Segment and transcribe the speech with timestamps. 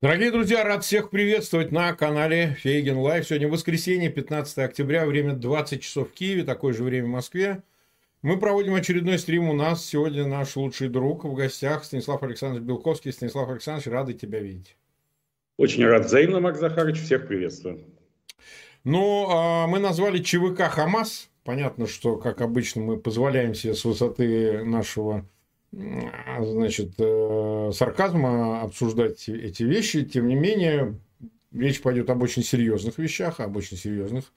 [0.00, 3.26] Дорогие друзья, рад всех приветствовать на канале Фейгин Live.
[3.26, 7.64] Сегодня воскресенье, 15 октября, время 20 часов в Киеве, такое же время в Москве.
[8.22, 9.48] Мы проводим очередной стрим.
[9.48, 13.12] У нас сегодня наш лучший друг в гостях Станислав Александрович Белковский.
[13.12, 14.76] Станислав Александрович, рады тебя видеть.
[15.56, 17.00] Очень рад взаимно, Марк Захарович.
[17.00, 17.80] Всех приветствую.
[18.84, 21.28] Ну, а, мы назвали ЧВК «Хамас».
[21.42, 25.26] Понятно, что, как обычно, мы позволяем себе с высоты нашего
[25.72, 30.04] значит, э, сарказма обсуждать эти вещи.
[30.04, 30.98] Тем не менее,
[31.52, 34.32] речь пойдет об очень серьезных вещах, об очень серьезных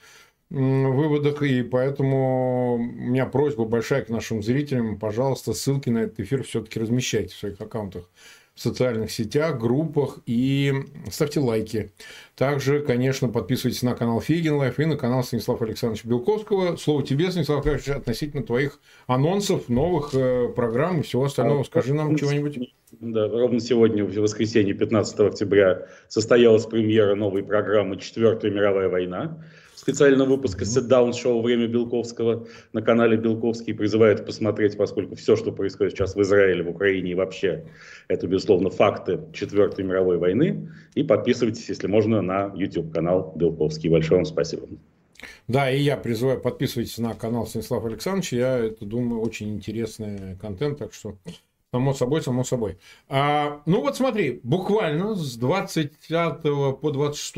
[0.49, 6.43] выводах, и поэтому у меня просьба большая к нашим зрителям, пожалуйста, ссылки на этот эфир
[6.43, 8.09] все-таки размещайте в своих аккаунтах
[8.53, 10.73] в социальных сетях, группах и
[11.09, 11.91] ставьте лайки.
[12.35, 16.75] Также, конечно, подписывайтесь на канал Фейгин Live и на канал Станислава Александровича Белковского.
[16.75, 21.63] Слово тебе, Станислав Александрович, относительно твоих анонсов, новых э, программ и всего остального.
[21.63, 22.73] Скажи нам чего-нибудь.
[22.99, 29.41] Да, ровно сегодня, в воскресенье, 15 октября, состоялась премьера новой программы «Четвертая мировая война»
[29.81, 33.73] специального выпуска sit-down шоу «Время Белковского» на канале Белковский.
[33.73, 37.65] Призывает посмотреть, поскольку все, что происходит сейчас в Израиле, в Украине и вообще,
[38.07, 40.69] это, безусловно, факты Четвертой мировой войны.
[40.93, 43.89] И подписывайтесь, если можно, на YouTube-канал Белковский.
[43.89, 44.67] Большое вам спасибо.
[45.47, 48.37] Да, и я призываю подписывайтесь на канал Станислава Александровича.
[48.37, 51.17] Я это думаю очень интересный контент, так что
[51.73, 52.77] Само собой, само собой.
[53.07, 57.33] А, ну вот смотри, буквально с 25 по 26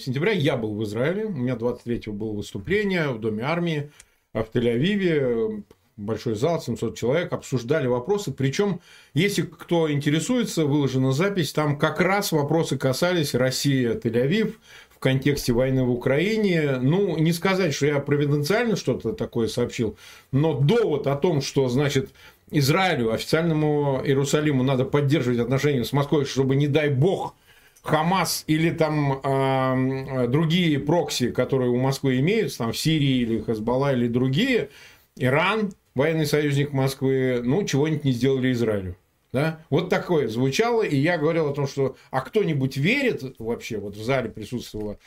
[0.00, 1.24] сентября я был в Израиле.
[1.24, 3.90] У меня 23 было выступление в Доме армии
[4.32, 5.64] в Тель-Авиве.
[5.96, 8.30] Большой зал, 700 человек, обсуждали вопросы.
[8.30, 8.80] Причем,
[9.12, 14.54] если кто интересуется, выложена запись, там как раз вопросы касались России, Тель-Авив,
[14.90, 16.78] в контексте войны в Украине.
[16.80, 19.96] Ну, не сказать, что я провиденциально что-то такое сообщил,
[20.30, 22.10] но довод о том, что, значит,
[22.50, 27.34] Израилю, официальному Иерусалиму надо поддерживать отношения с Москвой, чтобы, не дай бог,
[27.82, 33.94] Хамас или там э, другие прокси, которые у Москвы имеются, там в Сирии или Хазбалла
[33.94, 34.70] или другие,
[35.16, 38.96] Иран, военный союзник Москвы, ну, чего-нибудь не сделали Израилю.
[39.32, 39.60] Да?
[39.68, 44.02] Вот такое звучало, и я говорил о том, что а кто-нибудь верит вообще, вот в
[44.02, 44.98] зале присутствовало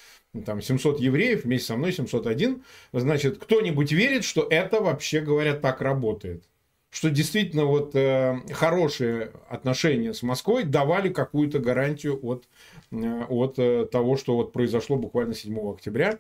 [0.46, 2.64] там 700 евреев, вместе со мной 701,
[2.94, 6.44] значит, кто-нибудь верит, что это вообще, говорят, так работает
[6.92, 12.48] что действительно вот э, хорошие отношения с Москвой давали какую-то гарантию от,
[12.92, 16.20] э, от э, того, что вот произошло буквально 7 октября,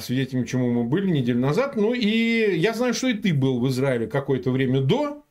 [0.00, 1.76] свидетелями чему мы были неделю назад.
[1.76, 5.24] Ну и я знаю, что и ты был в Израиле какое-то время до,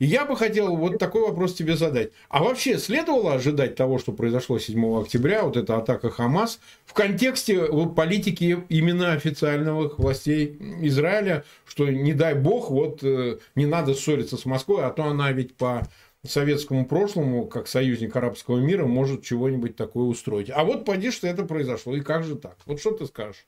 [0.00, 2.10] и я бы хотел вот такой вопрос тебе задать.
[2.30, 7.66] А вообще следовало ожидать того, что произошло 7 октября, вот эта атака Хамас, в контексте
[7.66, 14.38] вот, политики именно официальных властей Израиля, что не дай бог, вот э, не надо ссориться
[14.38, 15.86] с Москвой, а то она ведь по
[16.26, 20.50] советскому прошлому, как союзник арабского мира, может чего-нибудь такое устроить.
[20.50, 21.94] А вот поди, что это произошло.
[21.94, 22.56] И как же так?
[22.64, 23.46] Вот что ты скажешь?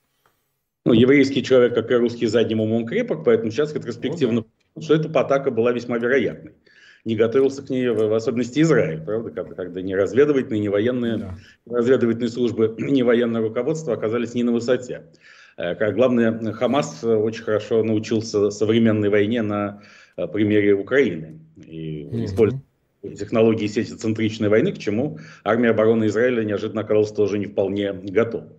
[0.85, 4.95] Ну, еврейский человек, как и русский, задним умом крепок, поэтому сейчас ретроспективно ну, да что
[4.95, 6.53] эта атака была весьма вероятной.
[7.05, 11.35] Не готовился к ней, в особенности Израиль, правда, когда, когда ни разведывательные, ни военные, да.
[11.67, 15.07] разведывательные службы, ни военное руководство оказались не на высоте.
[15.57, 19.83] Э, как главное, Хамас очень хорошо научился современной войне на
[20.17, 22.25] э, примере Украины и mm-hmm.
[22.25, 22.63] использовать
[23.19, 28.53] технологии сетицентричной войны, к чему армия обороны Израиля неожиданно оказалась тоже не вполне готова.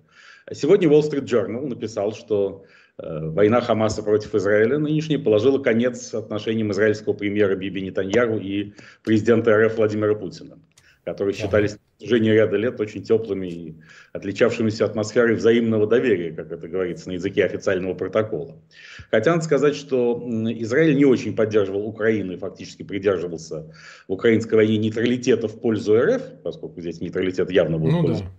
[0.51, 2.65] Сегодня Wall Street Journal написал, что
[2.99, 8.73] Э, война Хамаса против Израиля нынешняя положила конец отношениям израильского премьера Биби Нетаньяру и
[9.03, 10.59] президента РФ Владимира Путина,
[11.03, 13.75] которые считались на протяжении ряда лет очень теплыми и
[14.11, 18.61] отличавшимися атмосферой взаимного доверия, как это говорится на языке официального протокола.
[19.09, 23.73] Хотя надо сказать, что Израиль не очень поддерживал Украину и фактически придерживался
[24.07, 28.23] в украинской войне нейтралитета в пользу РФ, поскольку здесь нейтралитет явно был ну, в пользу.
[28.23, 28.29] Да.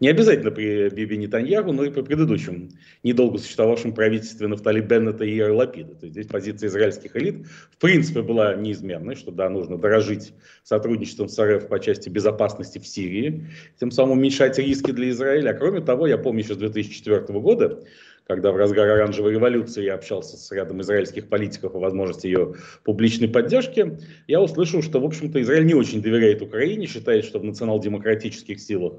[0.00, 2.70] Не обязательно при Биби Нетаньягу, но и при предыдущем
[3.02, 5.94] недолго существовавшем правительстве Нафтали Беннета и Яр Лапида.
[5.94, 10.32] То есть здесь позиция израильских элит в принципе была неизменной, что да, нужно дорожить
[10.62, 13.46] сотрудничеством с РФ по части безопасности в Сирии,
[13.78, 15.50] тем самым уменьшать риски для Израиля.
[15.50, 17.84] А кроме того, я помню еще с 2004 года,
[18.26, 23.28] когда в разгар оранжевой революции я общался с рядом израильских политиков о возможности ее публичной
[23.28, 28.60] поддержки, я услышал, что, в общем-то, Израиль не очень доверяет Украине, считает, что в национал-демократических
[28.60, 28.94] силах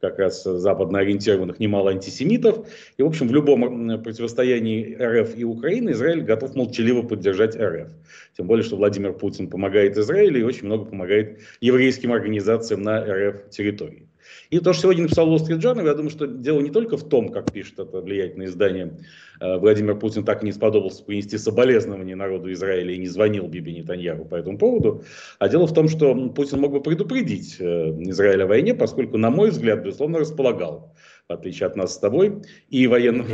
[0.00, 2.66] как раз западно ориентированных немало антисемитов.
[2.96, 7.88] И, в общем, в любом противостоянии РФ и Украины Израиль готов молчаливо поддержать РФ.
[8.36, 13.50] Тем более, что Владимир Путин помогает Израилю и очень много помогает еврейским организациям на РФ
[13.50, 14.07] территории.
[14.50, 17.06] И то, что сегодня написал Wall Street Journal, я думаю, что дело не только в
[17.06, 18.98] том, как пишет это влиятельное издание,
[19.40, 23.74] э, Владимир Путин так и не сподобился принести соболезнования народу Израиля и не звонил Биби
[23.74, 25.04] Нетаньяху по этому поводу,
[25.38, 27.64] а дело в том, что Путин мог бы предупредить э,
[28.10, 30.94] Израиль о войне, поскольку, на мой взгляд, безусловно, располагал
[31.28, 32.40] в отличие от нас с тобой,
[32.70, 33.28] и военных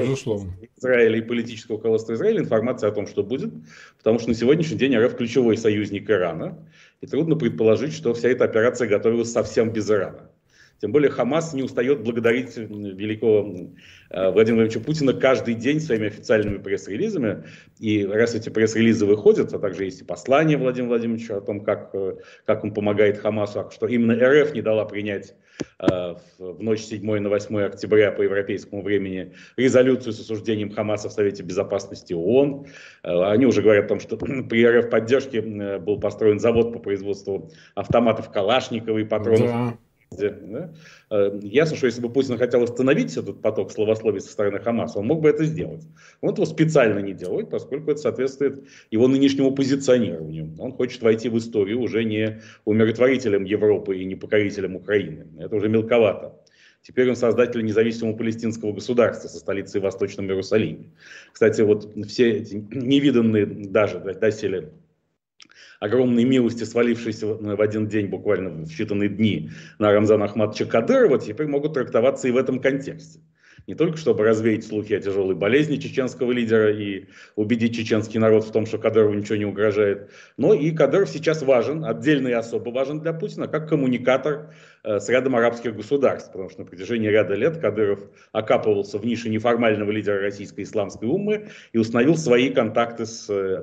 [0.76, 3.52] Израиля, и политического руководства Израиля, информация о том, что будет,
[3.98, 6.58] потому что на сегодняшний день РФ ключевой союзник Ирана,
[7.00, 10.28] и трудно предположить, что вся эта операция готовилась совсем без Ирана.
[10.80, 13.70] Тем более Хамас не устает благодарить великого
[14.10, 17.44] э, Владимира Владимировича Путина каждый день своими официальными пресс-релизами.
[17.78, 21.90] И раз эти пресс-релизы выходят, а также есть и послание Владимира Владимировича о том, как,
[21.94, 25.34] э, как он помогает Хамасу, что именно РФ не дала принять
[25.78, 31.12] э, в ночь 7 на 8 октября по европейскому времени резолюцию с осуждением Хамаса в
[31.12, 32.66] Совете Безопасности ООН.
[33.02, 34.16] Они уже говорят о том, что
[34.48, 35.40] при РФ поддержке
[35.78, 39.50] был построен завод по производству автоматов Калашникова и патронов.
[39.50, 39.78] Да
[40.16, 40.72] да?
[41.10, 45.06] Э, ясно, что если бы Путин хотел остановить этот поток словословий со стороны Хамаса, он
[45.06, 45.84] мог бы это сделать.
[46.20, 50.54] Он этого специально не делает, поскольку это соответствует его нынешнему позиционированию.
[50.58, 55.26] Он хочет войти в историю уже не умиротворителем Европы и не покорителем Украины.
[55.38, 56.34] Это уже мелковато.
[56.82, 60.90] Теперь он создатель независимого палестинского государства со столицей в Восточном Иерусалиме.
[61.32, 64.70] Кстати, вот все эти невиданные даже доселе
[65.80, 71.46] огромной милости, свалившейся в один день, буквально в считанные дни, на Рамзана Ахматовича Кадырова, теперь
[71.46, 73.20] могут трактоваться и в этом контексте
[73.66, 77.06] не только чтобы развеять слухи о тяжелой болезни чеченского лидера и
[77.36, 81.84] убедить чеченский народ в том, что Кадырову ничего не угрожает, но и Кадыров сейчас важен,
[81.84, 84.52] отдельно и особо важен для Путина, как коммуникатор
[84.82, 88.00] э, с рядом арабских государств, потому что на протяжении ряда лет Кадыров
[88.32, 93.62] окапывался в нише неформального лидера российской исламской уммы и установил свои контакты с э,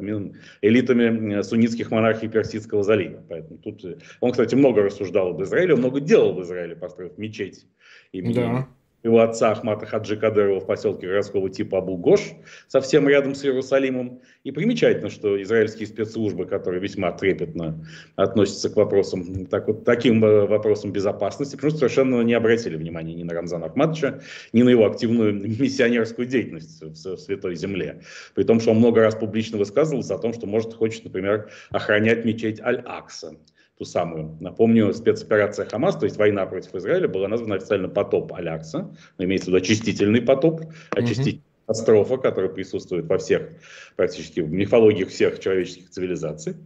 [0.62, 3.24] элитами э, суннитских монархий Персидского залива.
[3.30, 3.83] Поэтому тут
[4.19, 7.65] он, кстати, много рассуждал об Израиле, много делал в Израиле, построив мечеть
[8.12, 8.68] имени да
[9.03, 12.21] его отца Ахмата Хаджи Кадырова в поселке городского типа Абу-Гош,
[12.68, 14.21] совсем рядом с Иерусалимом.
[14.44, 20.45] И примечательно, что израильские спецслужбы, которые весьма трепетно относятся к вопросам, так вот, таким э,
[20.45, 24.21] вопросам безопасности, что совершенно не обратили внимания ни на Рамзана Ахматовича,
[24.53, 28.01] ни на его активную миссионерскую деятельность в Святой Земле.
[28.36, 32.25] При том, что он много раз публично высказывался о том, что может хочет, например, охранять
[32.25, 33.36] мечеть Аль-Акса
[33.81, 34.38] ту самую.
[34.39, 39.48] Напомню, спецоперация Хамас, то есть война против Израиля, была названа официально потоп Алякса, имеется в
[39.48, 40.62] виду очистительный потоп,
[40.92, 41.66] очистительная mm-hmm.
[41.66, 43.50] катастрофа, которая присутствует во всех,
[43.95, 46.57] практически в мифологиях всех человеческих цивилизаций.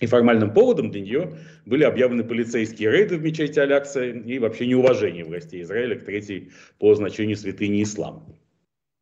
[0.00, 5.24] И формальным поводом для нее были объявлены полицейские рейды в мечети Алякса и вообще неуважение
[5.24, 8.26] властей Израиля к третьей по значению святыни ислама.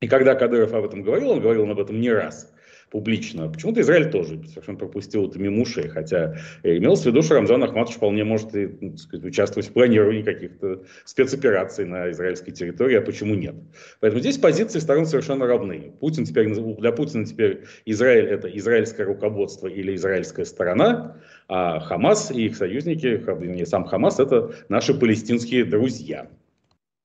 [0.00, 2.53] И когда Кадыров об этом говорил, он говорил об этом не раз
[2.94, 3.48] публично.
[3.48, 7.96] Почему-то Израиль тоже совершенно пропустил это мимо ушей, хотя имелось в виду, что Рамзан Ахматович
[7.96, 13.34] вполне может и, ну, сказать, участвовать в планировании каких-то спецопераций на израильской территории, а почему
[13.34, 13.56] нет?
[13.98, 15.92] Поэтому здесь позиции сторон совершенно равны.
[15.98, 21.16] Путин теперь, для Путина теперь Израиль это израильское руководство или израильская сторона,
[21.48, 26.28] а Хамас и их союзники, не сам Хамас, это наши палестинские друзья.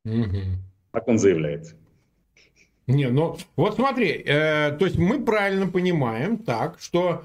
[0.05, 0.37] Угу.
[0.91, 1.73] Так он заявляет.
[2.89, 7.23] Не, ну вот смотри, э, то есть мы правильно понимаем так, что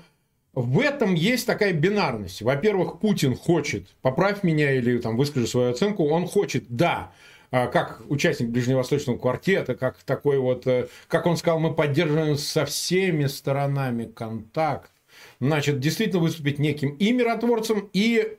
[0.53, 2.43] в этом есть такая бинарность.
[2.43, 7.13] Во-первых, Путин хочет, поправь меня или там выскажи свою оценку, он хочет, да,
[7.51, 12.67] э, как участник Ближневосточного квартета, как такой вот, э, как он сказал, мы поддерживаем со
[12.67, 14.91] всеми сторонами контакт.
[15.41, 18.37] Значит, действительно выступить неким и миротворцем, и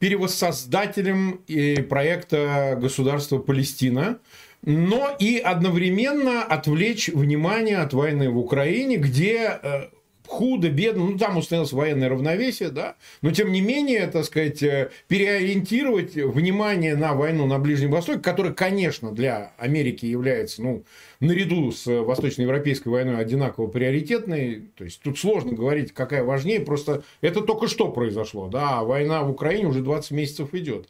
[0.00, 4.18] перевоссоздателем и проекта государства Палестина
[4.64, 9.88] но и одновременно отвлечь внимание от войны в Украине, где э,
[10.26, 14.90] худо, бедно, ну там установилось военное равновесие, да, но тем не менее, так сказать, э,
[15.06, 20.84] переориентировать внимание на войну на Ближнем Востоке, которая, конечно, для Америки является, ну,
[21.20, 27.42] наряду с восточноевропейской войной одинаково приоритетной, то есть тут сложно говорить, какая важнее, просто это
[27.42, 30.88] только что произошло, да, а война в Украине уже 20 месяцев идет.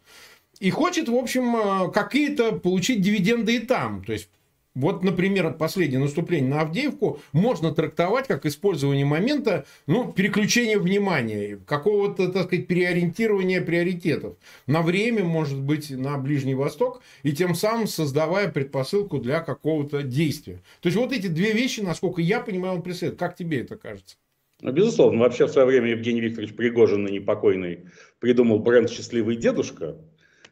[0.61, 4.05] И хочет, в общем, э, какие-то получить дивиденды и там.
[4.05, 4.29] То есть,
[4.75, 12.29] вот, например, последнее наступление на Авдеевку можно трактовать как использование момента, ну, переключения внимания, какого-то,
[12.29, 18.51] так сказать, переориентирования приоритетов на время, может быть, на Ближний Восток, и тем самым создавая
[18.51, 20.61] предпосылку для какого-то действия.
[20.81, 23.19] То есть, вот эти две вещи, насколько я понимаю, он преследует.
[23.19, 24.17] Как тебе это кажется?
[24.61, 25.21] Ну, безусловно.
[25.21, 27.87] Вообще, в свое время Евгений Викторович Пригожин, непокойный,
[28.19, 29.97] придумал бренд «Счастливый дедушка»,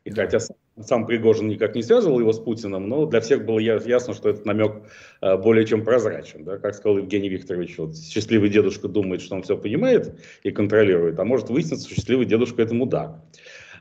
[0.05, 0.39] и хотя
[0.81, 4.47] сам Пригожин никак не связывал его с Путиным, но для всех было ясно, что этот
[4.47, 4.83] намек
[5.21, 6.45] э, более чем прозрачен.
[6.45, 6.59] Да?
[6.59, 11.25] Как сказал Евгений Викторович, вот, счастливый дедушка думает, что он все понимает и контролирует, а
[11.25, 13.21] может выясниться, что счастливый дедушка это мудак.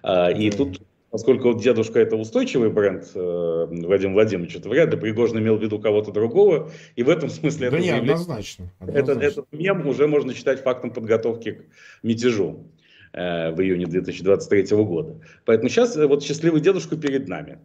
[0.03, 4.99] А, и тут поскольку вот дедушка это устойчивый бренд э, Владимир Владимирович, это вряд ли
[4.99, 8.71] Пригожин имел в виду кого-то другого, и в этом смысле да это, не, заявление, однозначно,
[8.79, 9.11] однозначно.
[9.11, 11.63] Это, этот мем уже можно считать фактом подготовки к
[12.01, 12.80] мятежу э,
[13.13, 15.20] в июне 2023 года.
[15.46, 17.60] Поэтому сейчас э, вот счастливый дедушка перед нами.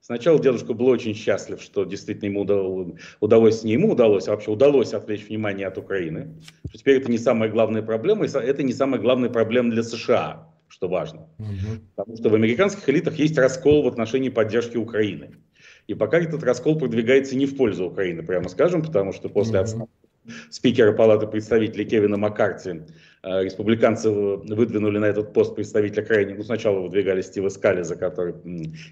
[0.00, 4.94] Сначала дедушка был очень счастлив, что действительно ему удалось, не ему удалось, а вообще удалось
[4.94, 6.34] отвлечь внимание от Украины.
[6.72, 11.28] Теперь это не самая главная проблема, это не самая главная проблема для США, что важно.
[11.38, 11.82] Угу.
[11.96, 15.32] Потому что в американских элитах есть раскол в отношении поддержки Украины.
[15.86, 19.88] И пока этот раскол продвигается не в пользу Украины, прямо скажем, потому что после угу.
[20.50, 22.82] Спикера Палаты представителей Кевина Маккарти
[23.22, 28.34] Э, республиканцы выдвинули на этот пост представителя крайне, ну сначала выдвигали Стива Скаллиза, который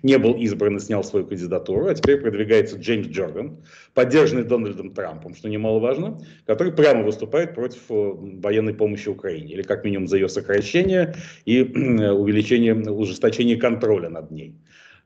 [0.03, 5.35] не был избран и снял свою кандидатуру, а теперь продвигается Джеймс Джордан, поддержанный Дональдом Трампом,
[5.35, 10.29] что немаловажно, который прямо выступает против э, военной помощи Украине, или как минимум за ее
[10.29, 11.15] сокращение
[11.47, 14.57] и увеличение, ужесточение контроля над ней.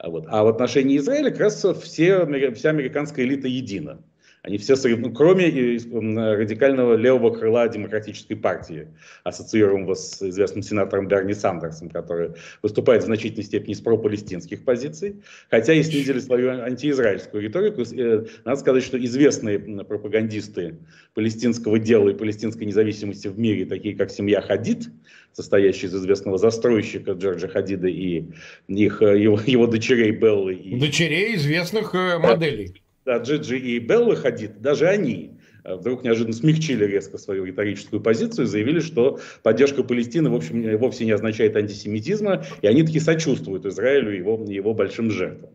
[0.05, 0.27] Вот.
[0.29, 4.03] А в отношении Израиля как раз все, вся американская элита едина.
[4.43, 8.89] Они все, ну, кроме радикального левого крыла демократической партии,
[9.23, 15.75] ассоциируемого с известным сенатором Берни Сандерсом, который выступает в значительной степени с пропалестинских позиций, хотя
[15.75, 17.83] и снизили свою антиизраильскую риторику.
[17.83, 20.77] Э, надо сказать, что известные пропагандисты
[21.15, 24.89] палестинского дела и палестинской независимости в мире, такие как семья Хадид,
[25.33, 28.25] состоящая из известного застройщика Джорджа Хадида и
[28.67, 30.55] их, э, его, его дочерей Беллы.
[30.55, 30.81] И...
[30.81, 35.33] Дочерей известных э, моделей да, Джиджи и Белла Хадид, даже они
[35.65, 40.77] э, вдруг неожиданно смягчили резко свою риторическую позицию и заявили, что поддержка Палестины в общем,
[40.79, 45.51] вовсе не означает антисемитизма, и они таки сочувствуют Израилю и его, его большим жертвам.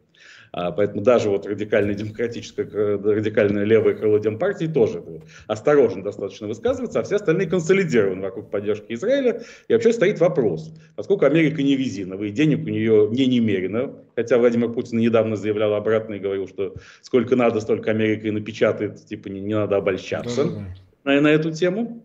[0.51, 2.65] А, поэтому даже вот радикальное демократическое,
[2.97, 5.03] радикальное левое крыло Демпартии тоже
[5.47, 9.41] осторожно достаточно высказывается, а все остальные консолидированы вокруг поддержки Израиля.
[9.67, 14.37] И вообще стоит вопрос, поскольку Америка не резиновая, и денег у нее не немерено, хотя
[14.37, 19.27] Владимир Путин недавно заявлял обратно и говорил, что сколько надо, столько Америка и напечатает, типа
[19.27, 20.59] не, не надо обольщаться да, да,
[21.03, 21.13] да.
[21.13, 22.03] На, на эту тему.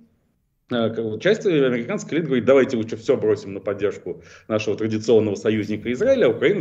[0.74, 6.26] Э, часть американских элит говорит, давайте лучше все бросим на поддержку нашего традиционного союзника Израиля,
[6.26, 6.60] а Украину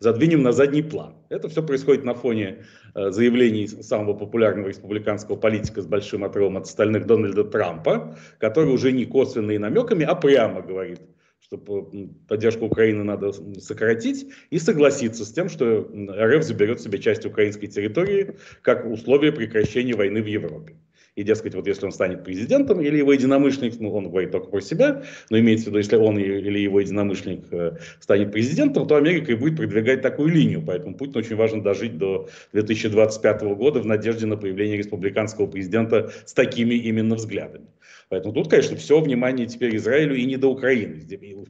[0.00, 1.14] задвинем на задний план.
[1.28, 2.64] Это все происходит на фоне
[2.94, 8.92] э, заявлений самого популярного республиканского политика с большим отрывом от остальных Дональда Трампа, который уже
[8.92, 11.00] не косвенными намеками, а прямо говорит,
[11.40, 17.66] что поддержку Украины надо сократить и согласиться с тем, что РФ заберет себе часть украинской
[17.66, 20.76] территории как условие прекращения войны в Европе.
[21.16, 24.60] И, дескать, вот если он станет президентом или его единомышленник, ну, он говорит только про
[24.60, 29.30] себя, но имеется в виду, если он или его единомышленник э, станет президентом, то Америка
[29.30, 30.60] и будет продвигать такую линию.
[30.66, 36.32] Поэтому Путину очень важно дожить до 2025 года в надежде на появление республиканского президента с
[36.32, 37.66] такими именно взглядами.
[38.14, 41.04] Поэтому тут, конечно, все внимание теперь Израилю и не до Украины.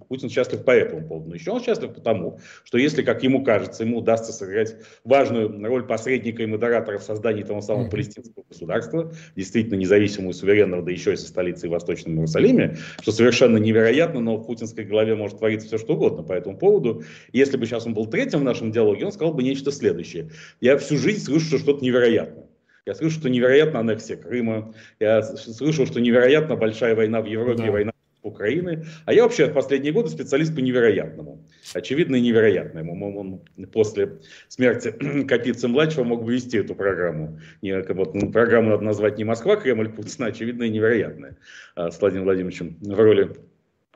[0.09, 1.29] Путин счастлив по этому поводу.
[1.29, 5.87] Но еще он счастлив потому, что если, как ему кажется, ему удастся сыграть важную роль
[5.87, 11.13] посредника и модератора в создании того самого палестинского государства, действительно независимого и суверенного, да еще
[11.13, 15.67] и со столицей в Восточном Иерусалиме, что совершенно невероятно, но в путинской голове может твориться
[15.67, 17.03] все, что угодно по этому поводу.
[17.35, 20.31] Если бы сейчас он был третьим в нашем диалоге, он сказал бы нечто следующее.
[20.63, 22.44] Я всю жизнь слышу что-то невероятное.
[22.87, 24.75] Я слышу, что невероятно аннексия Крыма.
[25.01, 27.71] Я слышал, что невероятно большая война в Европе, да.
[27.71, 27.93] война
[28.25, 28.85] Украины.
[29.05, 31.45] А я вообще в последние годы специалист по невероятному.
[31.75, 33.19] Очевидно и невероятному.
[33.19, 34.91] Он после смерти
[35.29, 37.39] Капицы-младшего мог бы вести эту программу.
[37.63, 41.37] Не, вот, ну, программу надо назвать не Москва, Кремль, Путин, а очевидно и невероятная.
[41.75, 43.31] А, с Владимиром Владимировичем в роли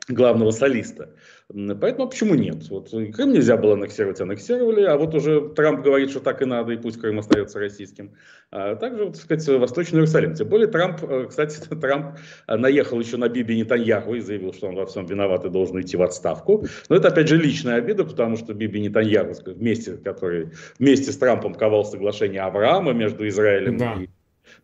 [0.09, 1.11] главного солиста.
[1.49, 2.69] Поэтому почему нет?
[2.69, 6.73] Вот Крым нельзя было аннексировать, аннексировали, а вот уже Трамп говорит, что так и надо,
[6.73, 8.13] и пусть Крым остается российским.
[8.51, 10.35] А также, так сказать, Восточный Иерусалим.
[10.35, 14.75] Тем более Трамп, э, кстати, Трамп наехал еще на Биби Нетаньяху и заявил, что он
[14.75, 16.67] во всем виноват и должен идти в отставку.
[16.91, 21.55] Но это, опять же, личная обида, потому что Биби Нетаньяху, вместе, который вместе с Трампом
[21.55, 23.95] ковал соглашение Авраама между Израилем да.
[23.95, 24.09] и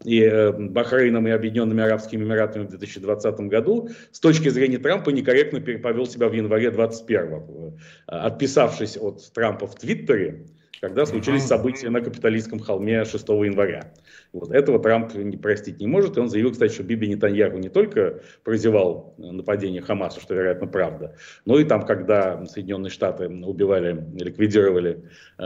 [0.04, 5.60] и э, Бахрейном и Объединенными Арабскими Эмиратами в 2020 году, с точки зрения Трампа некорректно
[5.60, 10.46] повел себя в январе 2021, отписавшись от Трампа в Твиттере,
[10.85, 13.95] когда случились события на капиталистском холме 6 января.
[14.35, 16.19] Вот этого Трамп не простить не может.
[16.19, 21.17] И он заявил, кстати, что Биби Нетаньяху не только прозевал нападение Хамаса, что, вероятно, правда,
[21.47, 25.05] но и там, когда Соединенные Штаты убивали, ликвидировали
[25.38, 25.43] э,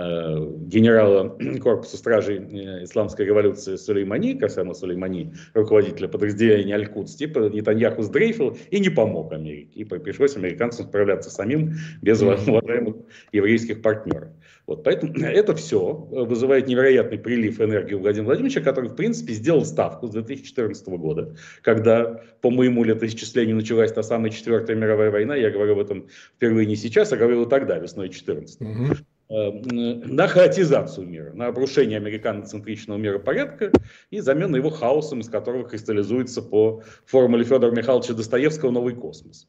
[0.67, 8.59] генерала корпуса стражей э, исламской революции Сулеймани, Касема Сулеймани, руководителя подразделения Аль-Кудс, типа Нетаньяху сдрейфил
[8.73, 9.71] и не помог Америке.
[9.79, 12.97] И пришлось американцам справляться самим без уважаемых
[13.31, 14.31] еврейских партнеров.
[14.69, 19.65] Вот, поэтому это все вызывает невероятный прилив энергии у Владимира Владимировича, который, в принципе, сделал
[19.65, 25.35] ставку с 2014 года, когда, по моему летоисчислению, началась та самая Четвертая мировая война.
[25.35, 28.97] Я говорю об этом впервые не сейчас, а говорил тогда, весной 2014 угу.
[29.31, 33.73] Э, на хаотизацию мира, на обрушение американоцентричного миропорядка
[34.11, 39.49] и замену его хаосом, из которого кристаллизуется по формуле Федора Михайловича Достоевского новый космос.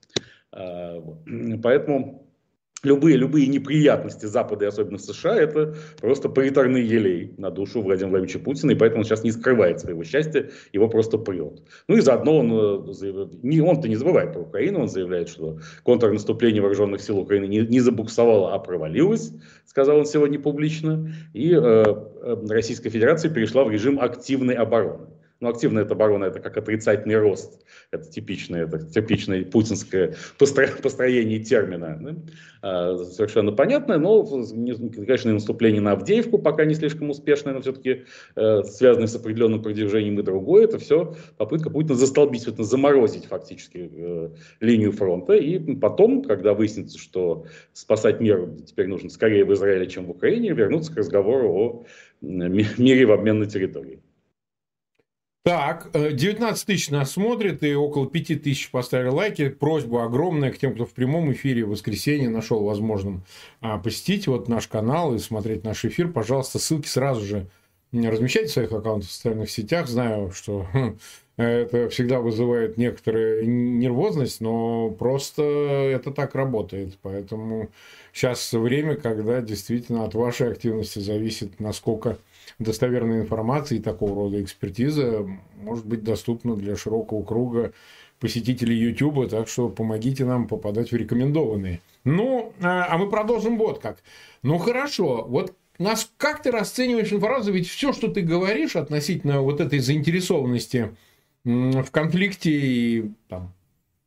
[0.54, 1.00] Э,
[1.62, 2.29] поэтому
[2.84, 8.40] любые, любые неприятности Запада и особенно США, это просто паритарный елей на душу Владимира Владимировича
[8.40, 11.62] Путина, и поэтому он сейчас не скрывает своего счастья, его просто прет.
[11.88, 16.62] Ну и заодно он, э, не, он-то не забывает про Украину, он заявляет, что контрнаступление
[16.62, 19.32] вооруженных сил Украины не, не забуксовало, а провалилось,
[19.66, 25.09] сказал он сегодня публично, и э, э Российская Федерация перешла в режим активной обороны.
[25.40, 27.66] Но ну, активная эта оборона это как отрицательный рост.
[27.92, 31.98] Это типичное, это типичное путинское построение термина.
[32.02, 32.16] Да?
[32.62, 38.04] А, совершенно понятное, но, конечно, наступление на Авдеевку пока не слишком успешное, но все-таки
[38.36, 40.66] э, связанное с определенным продвижением и другое.
[40.66, 44.30] Это все попытка Путина застолбить, заморозить фактически э,
[44.60, 45.36] линию фронта.
[45.36, 50.52] И потом, когда выяснится, что спасать мир теперь нужно скорее в Израиле, чем в Украине,
[50.52, 51.86] вернуться к разговору о
[52.22, 54.02] мире в обмен на территории.
[55.44, 59.50] Так, 19 э, тысяч нас смотрит, и около 5 тысяч поставили лайки.
[59.50, 63.24] Просьба огромная к тем, кто в прямом эфире в воскресенье нашел возможным
[63.62, 66.12] а, посетить вот наш канал и смотреть наш эфир.
[66.12, 67.48] Пожалуйста, ссылки сразу же
[67.94, 69.88] размещайте в своих аккаунтах в социальных сетях.
[69.88, 71.00] Знаю, что хм,
[71.38, 76.98] это всегда вызывает некоторую нервозность, но просто это так работает.
[77.02, 77.70] Поэтому
[78.12, 82.18] сейчас время, когда действительно от вашей активности зависит, насколько
[82.58, 85.28] достоверная информация и такого рода экспертиза
[85.58, 87.74] может быть доступна для широкого круга
[88.20, 91.80] посетителей YouTube, так что помогите нам попадать в рекомендованные.
[92.04, 94.00] Ну, а, а мы продолжим вот как.
[94.44, 97.54] Ну, хорошо, вот нас, как ты расцениваешь информацию?
[97.54, 100.96] Ведь все, что ты говоришь относительно вот этой заинтересованности
[101.46, 103.54] в конфликте и там,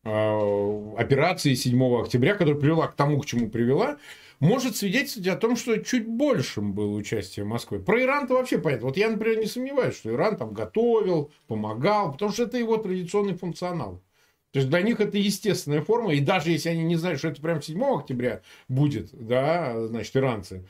[0.05, 3.97] а, операции 7 октября, которая привела к тому, к чему привела,
[4.43, 7.79] может свидетельствовать о том, что чуть большим было участие Москвы.
[7.79, 8.89] Про Иран-то вообще понятно.
[8.89, 13.35] Вот я, например, не сомневаюсь, что Иран там готовил, помогал, потому что это его традиционный
[13.35, 14.03] функционал.
[14.51, 17.41] То есть для них это естественная форма, и даже если они не знают, что это
[17.41, 20.67] прям 7 октября будет, да, значит, иранцы,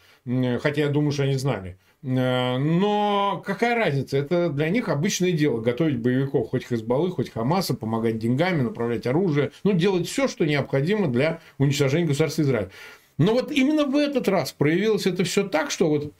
[0.60, 4.18] хотя я думаю, что они знали, э, но какая разница?
[4.18, 5.60] Это для них обычное дело.
[5.60, 9.50] Готовить боевиков хоть Хизбаллы, хоть Хамаса, помогать деньгами, направлять оружие.
[9.64, 12.68] Ну, делать все, что необходимо для уничтожения государства Израиль.
[13.18, 16.12] Но вот именно в этот раз проявилось это все так, что вот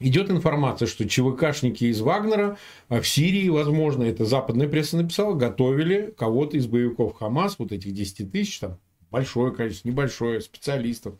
[0.00, 2.56] Идет информация, что ЧВКшники из Вагнера
[2.88, 7.92] а в Сирии, возможно, это западная пресса написала, готовили кого-то из боевиков Хамас, вот этих
[7.92, 8.78] 10 тысяч, там
[9.10, 11.14] большое количество, небольшое, специалистов,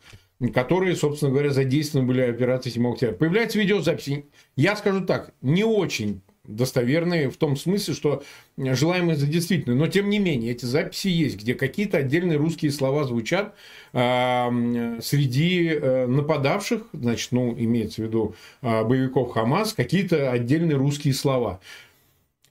[0.53, 3.15] которые, собственно говоря, задействованы были в операции 7 октября.
[3.15, 4.23] Появляется видеозапись.
[4.55, 6.21] Я скажу так, не очень
[6.55, 8.23] достоверные в том смысле, что
[8.57, 9.75] желаемые за действительно.
[9.75, 13.55] Но тем не менее, эти записи есть, где какие-то отдельные русские слова звучат
[13.93, 21.13] э, среди э, нападавших, значит, ну, имеется в виду э, боевиков Хамас, какие-то отдельные русские
[21.13, 21.59] слова.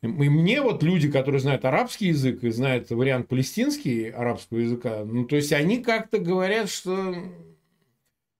[0.01, 5.25] И мне вот люди, которые знают арабский язык и знают вариант палестинский арабского языка, ну,
[5.25, 7.17] то есть они как-то говорят, что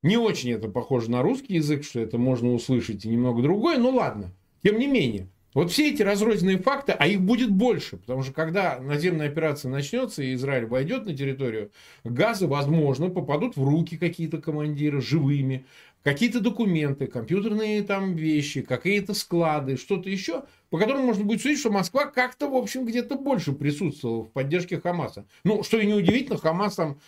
[0.03, 3.91] не очень это похоже на русский язык, что это можно услышать и немного другое, ну
[3.91, 4.33] ладно.
[4.63, 8.79] Тем не менее, вот все эти разрозненные факты, а их будет больше, потому что когда
[8.79, 11.73] наземная операция начнется и Израиль войдет на территорию
[12.05, 15.67] Газа, возможно, попадут в руки какие-то командиры живыми,
[16.05, 21.71] какие-то документы, компьютерные там вещи, какие-то склады, что-то еще, по которым можно будет судить, что
[21.71, 25.27] Москва как-то, в общем, где-то больше присутствовала в поддержке Хамаса.
[25.45, 26.99] Ну, что и неудивительно, Хамас там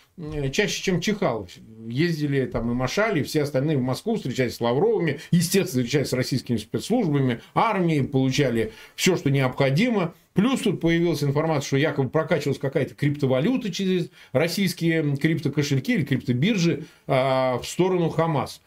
[0.53, 1.49] чаще, чем чихал.
[1.87, 6.12] Ездили там и Машали, и все остальные в Москву, встречались с Лавровыми, естественно, встречались с
[6.14, 10.14] российскими спецслужбами, армией, получали все, что необходимо.
[10.33, 17.59] Плюс тут появилась информация, что якобы прокачивалась какая-то криптовалюта через российские криптокошельки или криптобиржи а,
[17.59, 18.62] в сторону Хамас.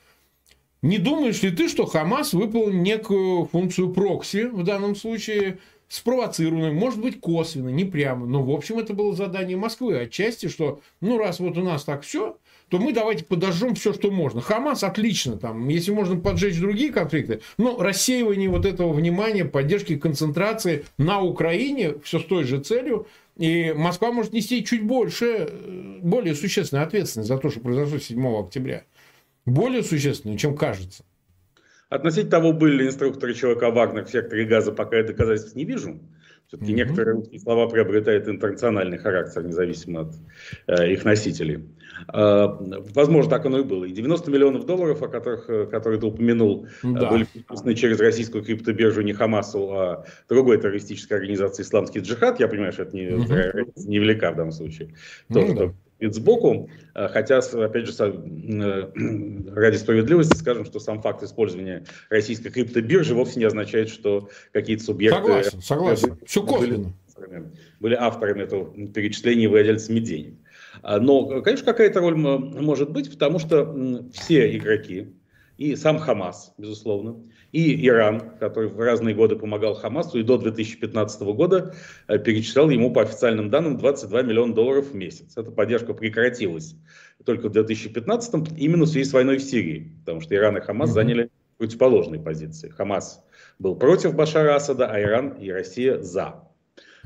[0.84, 7.00] Не думаешь ли ты, что Хамас выполнил некую функцию прокси в данном случае, спровоцированную, может
[7.00, 11.40] быть, косвенно, не прямо, но, в общем, это было задание Москвы отчасти, что, ну, раз
[11.40, 14.42] вот у нас так все, то мы давайте подожжем все, что можно.
[14.42, 20.84] Хамас отлично, там, если можно поджечь другие конфликты, но рассеивание вот этого внимания, поддержки, концентрации
[20.98, 26.36] на Украине все с той же целью, и Москва может нести чуть больше, э, более
[26.36, 28.84] существенную ответственность за то, что произошло 7 октября
[29.46, 31.04] более существенную, чем кажется.
[31.90, 36.00] Относительно того, были ли инструкторы ЧВК «Вагнер» в секторе газа, пока я доказательств не вижу.
[36.48, 36.76] Все-таки mm-hmm.
[36.76, 40.16] некоторые русские слова приобретают интернациональный характер, независимо от
[40.68, 41.70] э, их носителей.
[42.14, 42.48] Э,
[42.94, 43.86] возможно, так оно и было.
[43.86, 47.10] И 90 миллионов долларов, о которых, э, которые ты упомянул, э, да.
[47.10, 52.40] были подписаны через российскую криптобиржу не Хамасу, а другой террористической организации «Исламский джихад».
[52.40, 53.74] Я понимаю, что это не, mm-hmm.
[53.86, 54.96] невелика в данном случае.
[55.30, 55.56] Mm-hmm.
[55.56, 57.94] То, что сбоку, хотя, опять же,
[59.56, 65.22] ради справедливости скажем, что сам факт использования российской криптобиржи вовсе не означает, что какие-то субъекты...
[65.22, 66.18] Согласен, согласен.
[66.26, 66.94] Все косвенно.
[67.18, 70.36] Были, были авторами этого перечисления и владельцами денег.
[70.82, 75.14] А, но, конечно, какая-то роль может быть, потому что все игроки,
[75.58, 77.22] и сам Хамас, безусловно,
[77.54, 81.74] и Иран, который в разные годы помогал Хамасу, и до 2015 года
[82.08, 85.38] э, перечислял ему по официальным данным 22 миллиона долларов в месяц.
[85.38, 86.76] Эта поддержка прекратилась
[87.24, 90.90] только в 2015 именно в связи с войной в Сирии, потому что Иран и Хамас
[90.90, 92.70] заняли противоположные позиции.
[92.70, 93.24] Хамас
[93.60, 96.44] был против Башара Асада, а Иран и Россия за.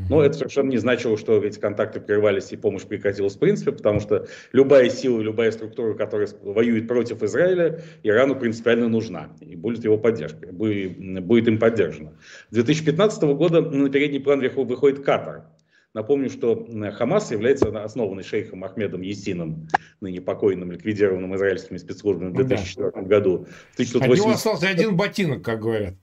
[0.10, 4.00] Но это совершенно не значило, что эти контакты прервались и помощь прекратилась в принципе, потому
[4.00, 9.98] что любая сила, любая структура, которая воюет против Израиля, Ирану принципиально нужна и будет его
[9.98, 12.14] поддержка, будет им поддержана.
[12.52, 15.46] С 2015 года на передний план выходит Катар.
[15.94, 19.68] Напомню, что Хамас является основанный шейхом Ахмедом Есином,
[20.00, 23.02] ныне покойным, ликвидированным израильскими спецслужбами в 2004 да.
[23.02, 23.48] году.
[23.72, 24.04] В 1980...
[24.04, 25.96] От него остался один ботинок, как говорят.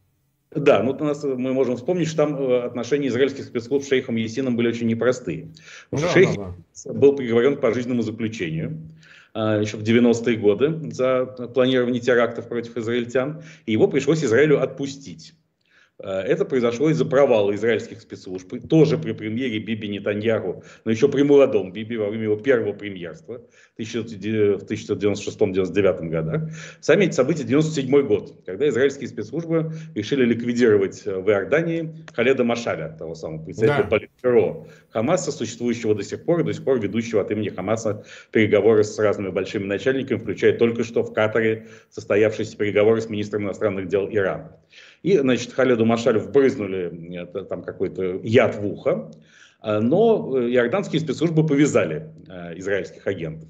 [0.54, 4.16] Да, ну у нас мы можем вспомнить, что там э, отношения израильских спецслужб с шейхом
[4.16, 5.48] Есином были очень непростые.
[5.90, 6.92] да, шейх да, да.
[6.92, 8.78] был приговорен к пожизненному заключению
[9.32, 15.34] а, еще в 90-е годы за планирование терактов против израильтян, и его пришлось Израилю отпустить.
[16.04, 21.22] Э, это произошло из-за провала израильских спецслужб, тоже при премьере Биби Нетаньяху, но еще при
[21.22, 23.40] молодом Биби во время его первого премьерства
[23.76, 26.42] в 1996-1999 годах.
[26.80, 32.94] Сами эти события 97 год, когда израильские спецслужбы решили ликвидировать э, в Иордании Халеда Машаля,
[32.98, 33.88] того самого председателя да.
[33.88, 38.98] политбюро Хамаса, существующего до сих пор, до сих пор ведущего от имени Хамаса переговоры с
[38.98, 44.52] разными большими начальниками, включая только что в Катаре состоявшиеся переговоры с министром иностранных дел Ирана.
[45.04, 49.10] И, значит, Халеду Машалю вбрызнули это, там какой-то яд в ухо,
[49.60, 53.46] а, но э, иорданские спецслужбы повязали э, израильских агентов.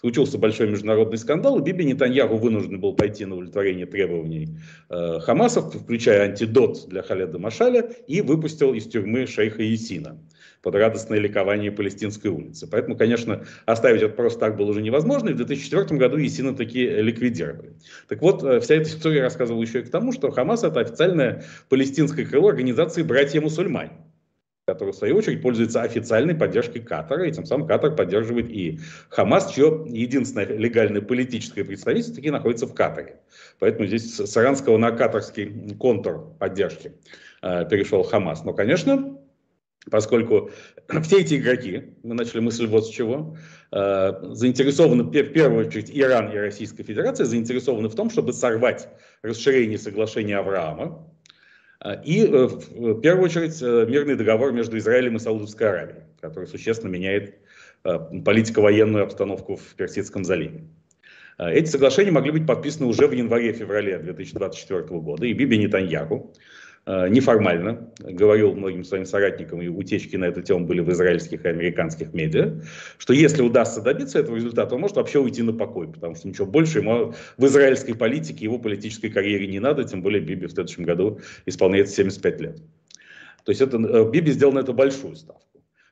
[0.00, 4.48] Случился большой международный скандал, и Биби Нетаньяху вынужден был пойти на удовлетворение требований
[4.90, 10.18] э, Хамасов, включая антидот для Халеда Машаля, и выпустил из тюрьмы шейха Есина
[10.66, 12.66] под радостное ликование палестинской улицы.
[12.66, 16.84] Поэтому, конечно, оставить это просто так было уже невозможно, и в 2004 году Есина таки
[16.84, 17.74] ликвидировали.
[18.08, 21.44] Так вот, э, вся эта история рассказывала еще и к тому, что Хамас это официальное
[21.68, 23.92] палестинское крыло организации «Братья-мусульмане»
[24.66, 29.52] который, в свою очередь, пользуется официальной поддержкой Катара, и тем самым Катар поддерживает и Хамас,
[29.52, 33.20] чье единственное легальное политическое представительство таки находится в Катаре.
[33.60, 36.94] Поэтому здесь с иранского на катарский контур поддержки
[37.42, 38.42] э, перешел Хамас.
[38.42, 39.15] Но, конечно,
[39.90, 40.50] поскольку
[41.02, 43.36] все эти игроки, мы начали мысль вот с чего,
[43.72, 48.88] э, заинтересованы, в первую очередь, Иран и Российская Федерация заинтересованы в том, чтобы сорвать
[49.22, 51.06] расширение соглашения Авраама,
[51.84, 56.90] э, и э, в первую очередь мирный договор между Израилем и Саудовской Аравией, который существенно
[56.90, 57.36] меняет
[57.82, 60.64] политико-военную обстановку в Персидском заливе.
[61.38, 66.34] Эти соглашения могли быть подписаны уже в январе-феврале 2024 года, и Биби Нетаньяху
[66.86, 72.14] неформально, говорил многим своим соратникам, и утечки на эту тему были в израильских и американских
[72.14, 72.62] медиа,
[72.98, 76.46] что если удастся добиться этого результата, он может вообще уйти на покой, потому что ничего
[76.46, 80.84] больше ему в израильской политике, его политической карьере не надо, тем более Биби в следующем
[80.84, 82.56] году исполняется 75 лет.
[83.44, 85.45] То есть это, э, Биби сделал на это большую ставку.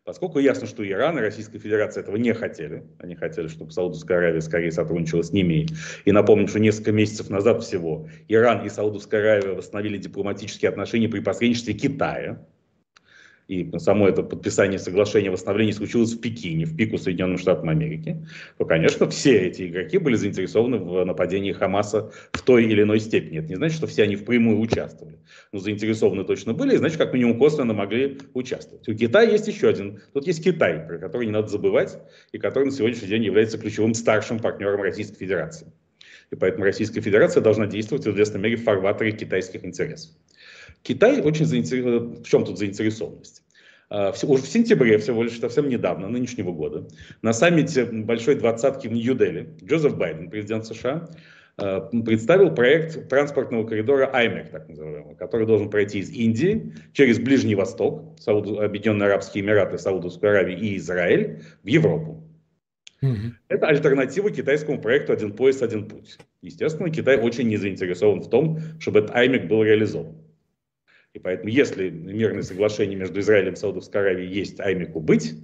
[0.04, 4.42] Поскольку ясно, что Иран и Российская Федерация этого не хотели, они хотели, чтобы Саудовская Аравия
[4.42, 5.66] скорее сотрудничала с ними.
[6.04, 11.20] И напомним, что несколько месяцев назад всего Иран и Саудовская Аравия восстановили дипломатические отношения при
[11.20, 12.46] посредничестве Китая
[13.46, 18.26] и само это подписание соглашения восстановления случилось в Пекине, в пику Соединенных Штатов Америки,
[18.56, 23.40] то, конечно, все эти игроки были заинтересованы в нападении Хамаса в той или иной степени.
[23.40, 25.18] Это не значит, что все они впрямую участвовали.
[25.52, 28.88] Но заинтересованы точно были, и значит, как минимум косвенно могли участвовать.
[28.88, 30.00] У Китая есть еще один.
[30.12, 31.98] Тут есть Китай, про который не надо забывать,
[32.32, 35.66] и который на сегодняшний день является ключевым старшим партнером Российской Федерации.
[36.30, 40.10] И поэтому Российская Федерация должна действовать в известной мере в фарватере китайских интересов.
[40.84, 43.42] Китай очень заинтересован, в чем тут заинтересованность?
[43.88, 46.86] А, уже в сентябре, всего лишь совсем недавно, нынешнего года,
[47.22, 51.08] на саммите Большой Двадцатки в Нью-Дели Джозеф Байден, президент США,
[51.56, 57.54] а, представил проект транспортного коридора IMEC, так называемого, который должен пройти из Индии через Ближний
[57.54, 58.60] Восток, Сауд...
[58.60, 62.22] Объединенные Арабские Эмираты, Саудовскую Аравию и Израиль в Европу.
[63.48, 66.18] Это альтернатива китайскому проекту «Один пояс, один путь».
[66.42, 70.23] Естественно, Китай очень не заинтересован в том, чтобы этот IMEC был реализован.
[71.14, 75.34] И поэтому, если мирное соглашение между Израилем и Саудовской Аравией есть Аймику быть,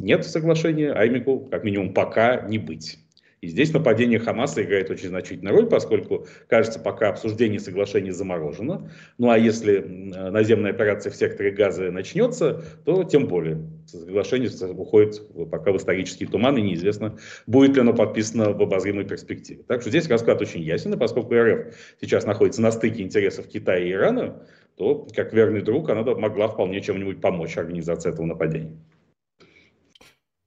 [0.00, 2.98] нет соглашения Аймику, как минимум, пока не быть.
[3.44, 8.90] И здесь нападение Хамаса играет очень значительную роль, поскольку, кажется, пока обсуждение соглашения заморожено.
[9.18, 15.72] Ну а если наземная операция в секторе Газа начнется, то тем более соглашение уходит пока
[15.72, 19.62] в исторический туман, и неизвестно, будет ли оно подписано в обозримой перспективе.
[19.68, 23.84] Так что здесь расклад очень ясен, и поскольку РФ сейчас находится на стыке интересов Китая
[23.84, 24.42] и Ирана,
[24.76, 28.74] то, как верный друг, она могла вполне чем-нибудь помочь организации этого нападения.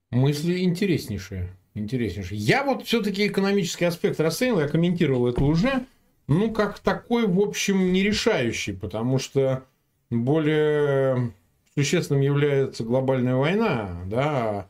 [0.10, 2.38] Мысли интереснейшие интереснейший.
[2.38, 5.86] Я вот все-таки экономический аспект расценивал, я комментировал это уже,
[6.28, 9.64] ну, как такой, в общем, не решающий, потому что
[10.10, 11.34] более
[11.76, 14.68] существенным является глобальная война, да,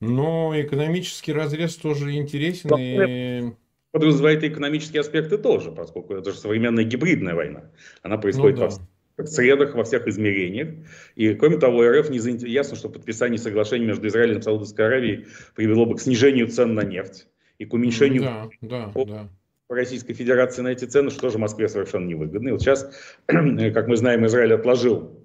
[0.00, 2.70] но экономический разрез тоже интересен.
[2.78, 3.52] И...
[3.92, 7.64] Подразумевает и экономические аспекты тоже, поскольку это же современная гибридная война.
[8.02, 8.76] Она происходит ну, да
[9.24, 10.68] средах во всех измерениях.
[11.14, 12.52] И кроме того, РФ не заинтересован.
[12.52, 16.82] Ясно, что подписание соглашения между Израилем и Саудовской Аравией привело бы к снижению цен на
[16.82, 19.28] нефть и к уменьшению да, да, да.
[19.68, 22.48] Российской Федерации на эти цены, что тоже Москве совершенно невыгодно.
[22.48, 22.90] И вот сейчас,
[23.26, 25.18] как мы знаем, Израиль отложил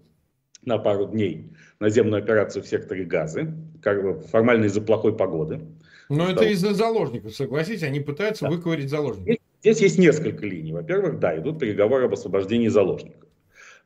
[0.64, 5.62] на пару дней наземную операцию в секторе Газы, как бы формально из-за плохой погоды.
[6.10, 8.52] Но это из-за заложников, согласитесь, они пытаются да.
[8.52, 9.38] выковырить заложников.
[9.62, 10.72] Здесь есть несколько линий.
[10.72, 13.27] Во-первых, да, идут переговоры об освобождении заложников.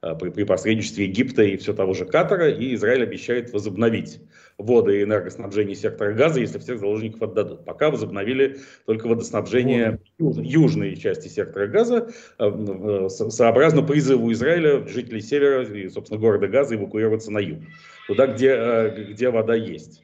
[0.03, 4.19] Э, при, при посредничестве Египта и все того же Катара, и Израиль обещает возобновить
[4.57, 7.65] воды и энергоснабжение сектора газа, если всех заложников отдадут.
[7.65, 12.09] Пока возобновили только водоснабжение юж, южной части сектора газа,
[12.39, 17.59] э, э, сообразно призыву Израиля жителей севера и, собственно, города Газа эвакуироваться на юг,
[18.07, 20.03] туда, где, где вода есть.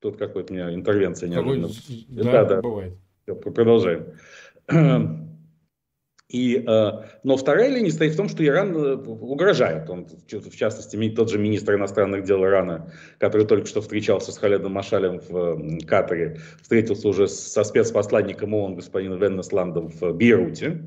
[0.00, 1.68] Тут какая-то у меня интервенция неожиданно.
[2.08, 2.94] Да, да, да, бывает.
[3.26, 4.06] Продолжаем.
[6.28, 6.90] И, э,
[7.22, 9.88] но вторая линия стоит в том, что Иран э, угрожает.
[9.88, 14.72] Он, в частности, тот же министр иностранных дел Ирана, который только что встречался с Халедом
[14.72, 20.82] Машалем в Катаре, встретился уже со спецпосланником ООН господином Веннесландом в Бейруте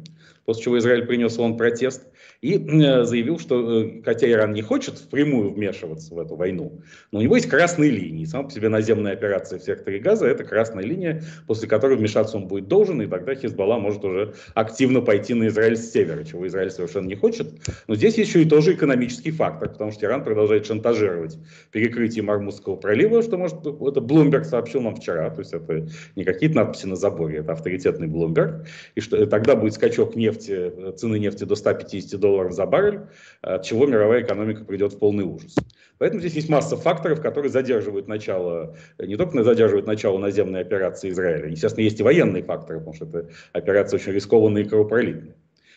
[0.45, 2.07] после чего Израиль принес он протест,
[2.41, 7.19] и э, заявил, что э, хотя Иран не хочет впрямую вмешиваться в эту войну, но
[7.19, 8.25] у него есть красные линии.
[8.25, 12.47] Сама по себе наземная операция в секторе Газа– это красная линия, после которой вмешаться он
[12.47, 16.71] будет должен, и тогда Хизбалла может уже активно пойти на Израиль с севера, чего Израиль
[16.71, 17.47] совершенно не хочет.
[17.87, 21.37] Но здесь еще и тоже экономический фактор, потому что Иран продолжает шантажировать
[21.71, 26.55] перекрытие Мармузского пролива, что может, это Блумберг сообщил нам вчера, то есть это не какие-то
[26.55, 31.43] надписи на заборе, это авторитетный Блумберг, и что тогда будет скачок нефти нефти, цены нефти
[31.43, 33.01] до 150 долларов за баррель,
[33.41, 35.55] от чего мировая экономика придет в полный ужас.
[35.97, 41.49] Поэтому здесь есть масса факторов, которые задерживают начало, не только задерживают начало наземной операции Израиля,
[41.49, 45.35] естественно, есть и военные факторы, потому что эта операция очень рискованная и кровопролитная.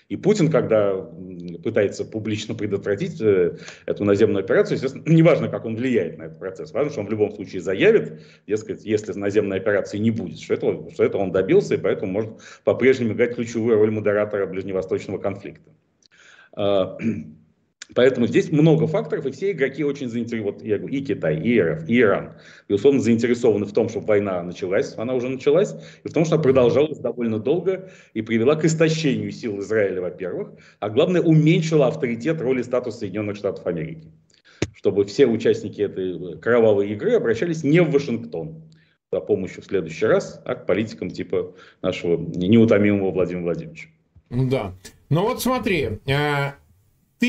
[0.09, 0.95] И Путин, когда
[1.63, 6.73] пытается публично предотвратить э, эту наземную операцию, естественно, неважно, как он влияет на этот процесс,
[6.73, 10.91] важно, что он в любом случае заявит, дескать, если наземной операции не будет, что этого,
[10.91, 12.33] что этого он добился, и поэтому может
[12.65, 15.71] по-прежнему играть ключевую роль модератора ближневосточного конфликта.
[17.95, 21.61] Поэтому здесь много факторов, и все игроки очень заинтересованы, вот я говорю, и Китай, и
[21.61, 22.33] РФ, и Иран,
[22.69, 26.43] безусловно, заинтересованы в том, чтобы война началась, она уже началась, и в том, что она
[26.43, 32.63] продолжалась довольно долго и привела к истощению сил Израиля, во-первых, а главное, уменьшила авторитет роли
[32.63, 34.09] статуса Соединенных Штатов Америки,
[34.75, 38.63] чтобы все участники этой кровавой игры обращались не в Вашингтон
[39.13, 43.89] за помощью в следующий раз, а к политикам типа нашего неутомимого Владимира Владимировича.
[44.31, 44.73] Да.
[45.11, 46.55] Ну вот смотри, а,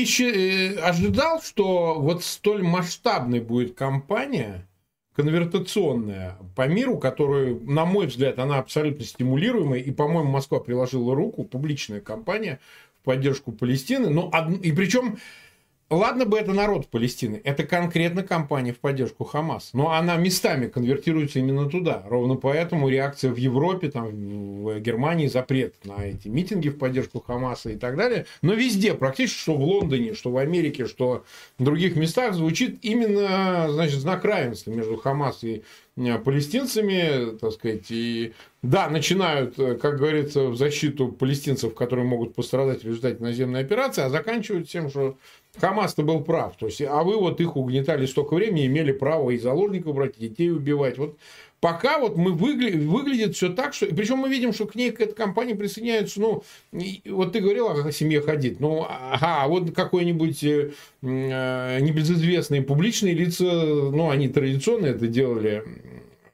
[0.04, 4.66] ты э, ожидал, что вот столь масштабной будет кампания
[5.14, 11.44] конвертационная по миру, которую, на мой взгляд, она абсолютно стимулируемая, и, по-моему, Москва приложила руку,
[11.44, 12.60] публичная кампания
[13.00, 14.30] в поддержку Палестины, но,
[14.62, 15.16] и причем
[15.88, 21.38] Ладно бы это народ Палестины, это конкретно кампания в поддержку Хамас, но она местами конвертируется
[21.38, 22.02] именно туда.
[22.08, 27.70] Ровно поэтому реакция в Европе, там, в Германии запрет на эти митинги в поддержку Хамаса
[27.70, 28.26] и так далее.
[28.42, 31.24] Но везде, практически, что в Лондоне, что в Америке, что
[31.56, 35.62] в других местах звучит именно значит, знак равенства между Хамас и
[36.24, 42.82] палестинцами, так сказать, и да, начинают, э, как говорится, в защиту палестинцев, которые могут пострадать
[42.82, 45.16] в результате наземной операции, а заканчивают тем, что
[45.58, 46.56] Хамас-то был прав.
[46.56, 50.28] То есть, а вы вот их угнетали столько времени, имели право и заложников брать, и
[50.28, 50.98] детей убивать.
[50.98, 51.16] Вот
[51.60, 52.76] пока вот мы выгля...
[52.78, 53.86] выглядит все так, что...
[53.86, 56.42] Причем мы видим, что к ней, к этой компании присоединяются, ну,
[57.06, 63.44] вот ты говорил о семье ходит, ну, ага, вот какой-нибудь э, э, небезызвестные публичные лица,
[63.44, 65.64] ну, они традиционно это делали,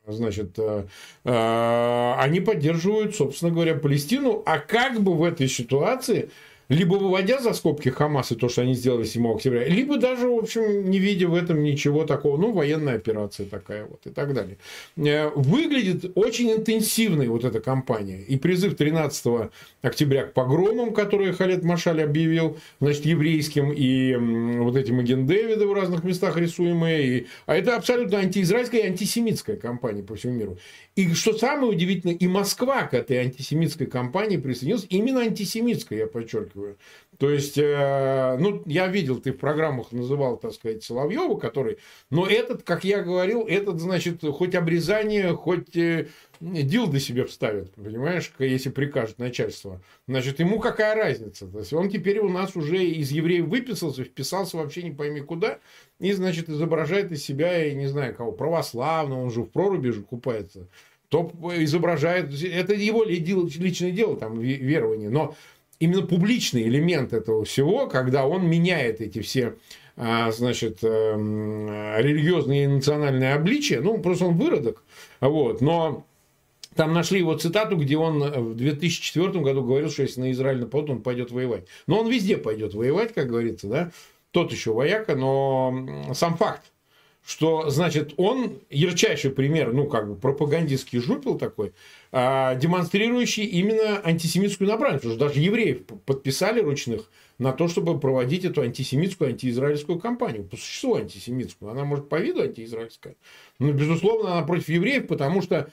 [0.07, 0.85] значит, э,
[1.25, 4.43] э, они поддерживают, собственно говоря, Палестину.
[4.47, 6.31] А как бы в этой ситуации
[6.69, 10.35] либо выводя за скобки Хамас и то, что они сделали 7 октября, либо даже, в
[10.39, 14.57] общем, не видя в этом ничего такого, ну, военная операция такая вот и так далее.
[14.97, 18.21] Э, выглядит очень интенсивной вот эта кампания.
[18.23, 19.51] И призыв 13
[19.83, 24.15] октября к погромам, которые Халет Машаль объявил, значит, еврейским, и
[24.59, 27.19] вот эти Маген Дэвиды в разных местах рисуемые.
[27.19, 27.27] И...
[27.47, 30.59] А это абсолютно антиизраильская и антисемитская кампания по всему миру.
[30.95, 36.52] И что самое удивительное, и Москва к этой антисемитской кампании присоединилась, именно антисемитской, я подчеркиваю
[36.53, 36.77] подчеркиваю.
[37.19, 41.79] То есть, э, ну, я видел, ты в программах называл, так сказать, Соловьева, который,
[42.11, 46.09] но этот, как я говорил, этот, значит, хоть обрезание, хоть э,
[46.41, 49.81] дил до себе вставит, понимаешь, если прикажет начальство.
[50.09, 51.47] Значит, ему какая разница?
[51.47, 55.59] То есть, он теперь у нас уже из евреев выписался, вписался вообще не пойми куда,
[56.01, 60.03] и, значит, изображает из себя, я не знаю кого, православного, он же в проруби же
[60.03, 60.67] купается
[61.13, 65.35] то изображает, это его личное дело, там, верование, но
[65.79, 69.55] именно публичный элемент этого всего, когда он меняет эти все
[69.97, 74.83] а, значит, эм, религиозные и национальные обличия, ну, просто он выродок,
[75.21, 76.07] вот, но
[76.75, 80.91] там нашли его цитату, где он в 2004 году говорил, что если на Израиль нападут,
[80.91, 81.65] он пойдет воевать.
[81.87, 83.91] Но он везде пойдет воевать, как говорится, да,
[84.31, 86.72] тот еще вояка, но сам факт,
[87.25, 91.73] что, значит, он ярчайший пример, ну, как бы пропагандистский жупил такой,
[92.11, 95.05] а, демонстрирующий именно антисемитскую направленность.
[95.05, 97.09] Потому что даже евреев подписали ручных
[97.39, 100.45] на то, чтобы проводить эту антисемитскую, антиизраильскую кампанию.
[100.45, 101.71] По существу антисемитскую.
[101.71, 103.17] Она может по виду антиизраильская.
[103.59, 105.71] Но, безусловно, она против евреев, потому что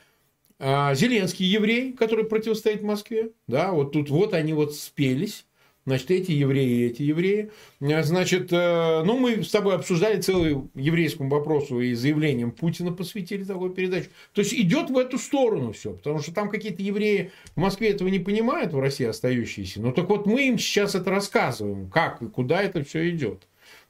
[0.60, 5.46] а, Зеленский еврей, который противостоит Москве, да, вот тут вот они вот спелись,
[5.86, 7.52] Значит, эти евреи, эти евреи.
[7.80, 13.44] Э, значит, э, ну, мы с тобой обсуждали целый еврейскому вопросу и заявлением Путина посвятили
[13.44, 14.10] такую передачу.
[14.34, 18.10] То есть, идет в эту сторону все, потому что там какие-то евреи в Москве этого
[18.10, 19.82] не понимают, в России остающиеся.
[19.82, 23.48] Ну, так вот, мы им сейчас это рассказываем, как и куда это все идет.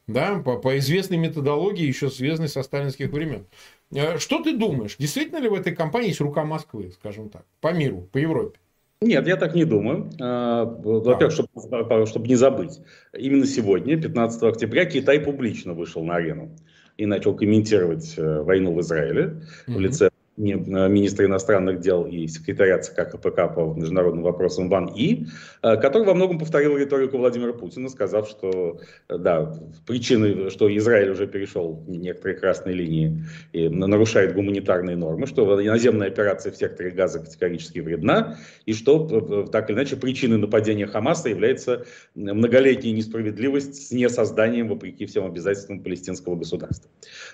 [0.08, 3.46] Да, по, по известной методологии, еще связанной со сталинских времен.
[3.92, 7.74] Э, что ты думаешь, действительно ли в этой компании есть рука Москвы, скажем так, по
[7.74, 8.60] миру, по Европе?
[9.02, 10.10] Нет, я так не думаю.
[10.20, 12.82] А, во-первых, чтобы, чтобы не забыть,
[13.18, 16.54] именно сегодня, 15 октября, Китай публично вышел на арену
[16.98, 19.74] и начал комментировать э, войну в Израиле mm-hmm.
[19.74, 20.10] в лице
[20.40, 25.28] министра иностранных дел и секретаря ЦК КПК по международным вопросам Ван И,
[25.62, 29.54] э, который во многом повторил риторику Владимира Путина, сказав, что э, да,
[29.86, 36.54] причины, что Израиль уже перешел некоторые красные линии и нарушает гуманитарные нормы, что наземная операция
[36.54, 42.94] в секторе Газа категорически вредна, и что так или иначе причиной нападения Хамаса является многолетняя
[42.94, 46.90] несправедливость с несозданием, вопреки всем обязательствам палестинского государства.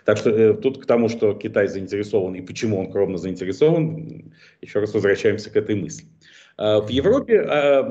[0.06, 4.32] Так что тут к тому, что Китай заинтересован и почему он скромно заинтересован.
[4.62, 6.06] Еще раз возвращаемся к этой мысли.
[6.58, 7.82] А, в Европе а,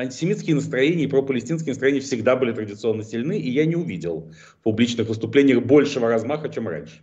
[0.00, 5.08] антисемитские настроения и пропалестинские настроения всегда были традиционно сильны, и я не увидел в публичных
[5.08, 7.02] выступлениях большего размаха, чем раньше.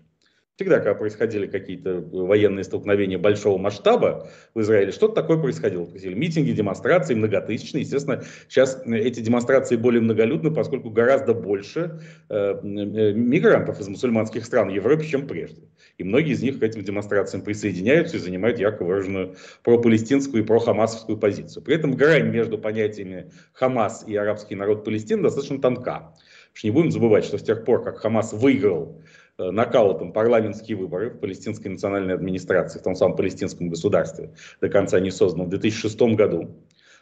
[0.55, 5.83] Всегда, когда происходили какие-то военные столкновения большого масштаба в Израиле, что-то такое происходило.
[5.83, 7.81] Происходили митинги, демонстрации многотысячные.
[7.81, 14.69] Естественно, сейчас эти демонстрации более многолюдны, поскольку гораздо больше э, э, мигрантов из мусульманских стран
[14.69, 15.61] Европы, чем прежде.
[15.97, 21.17] И многие из них к этим демонстрациям присоединяются и занимают ярко выраженную пропалестинскую и прохамасовскую
[21.17, 21.63] позицию.
[21.63, 25.81] При этом грань между понятиями Хамас и арабский народ Палестины достаточно тонка.
[25.83, 29.01] Потому что не будем забывать, что с тех пор, как Хамас выиграл
[29.37, 34.97] Э, нокаутом парламентские выборы в палестинской национальной администрации, в том самом палестинском государстве, до конца
[35.01, 36.55] не созданном в 2006 году,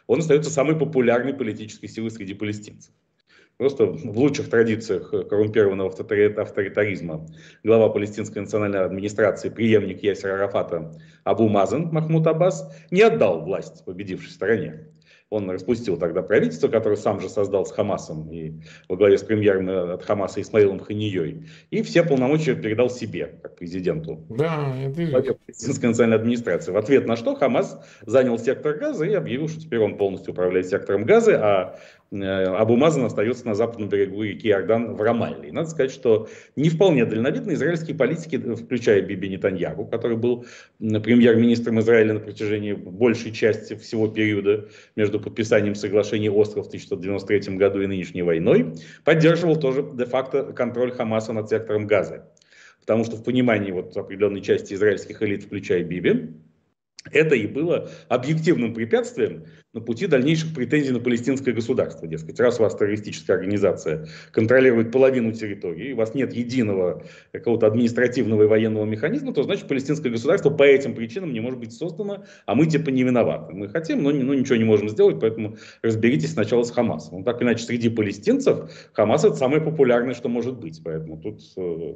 [0.08, 2.92] он остается самой популярной политической силой среди палестинцев.
[3.56, 7.26] Просто в лучших традициях коррумпированного авторитаризма
[7.62, 14.32] глава палестинской национальной администрации, преемник Ясера Арафата Абу Мазан Махмуд Аббас, не отдал власть победившей
[14.32, 14.88] стороне.
[15.30, 18.52] Он распустил тогда правительство, которое сам же создал с Хамасом и
[18.88, 21.48] во главе с премьером от Хамаса Исмаилом Ханией.
[21.70, 24.24] И все полномочия передал себе, как президенту.
[24.28, 25.34] Да, это...
[25.34, 26.70] Палестинской национальной администрации.
[26.70, 30.68] В ответ на что Хамас занял сектор газа и объявил, что теперь он полностью управляет
[30.68, 31.78] сектором газа, а
[32.14, 35.48] Э, Абу Мазан остается на западном берегу реки Иордан в Рамалле.
[35.48, 40.46] И надо сказать, что не вполне дальновидно израильские политики, включая Биби Нетаньягу, который был
[40.78, 47.82] премьер-министром Израиля на протяжении большей части всего периода между подписанием соглашения Осло в 1993 году
[47.82, 48.74] и нынешней войной,
[49.04, 52.30] поддерживал тоже де-факто контроль Хамаса над сектором Газа.
[52.80, 56.34] Потому что в понимании вот определенной части израильских элит, включая Биби,
[57.10, 59.44] это и было объективным препятствием
[59.74, 62.06] на пути дальнейших претензий на палестинское государство.
[62.06, 67.02] Дескать, раз у вас террористическая организация контролирует половину территории, у вас нет единого
[67.32, 71.72] какого-то административного и военного механизма, то значит палестинское государство по этим причинам не может быть
[71.72, 73.52] создано, а мы типа не виноваты.
[73.52, 77.18] Мы хотим, но, но ничего не можем сделать, поэтому разберитесь сначала с Хамасом.
[77.18, 80.80] Ну, так иначе среди палестинцев Хамас это самое популярное, что может быть.
[80.84, 81.40] Поэтому тут...
[81.56, 81.94] Э,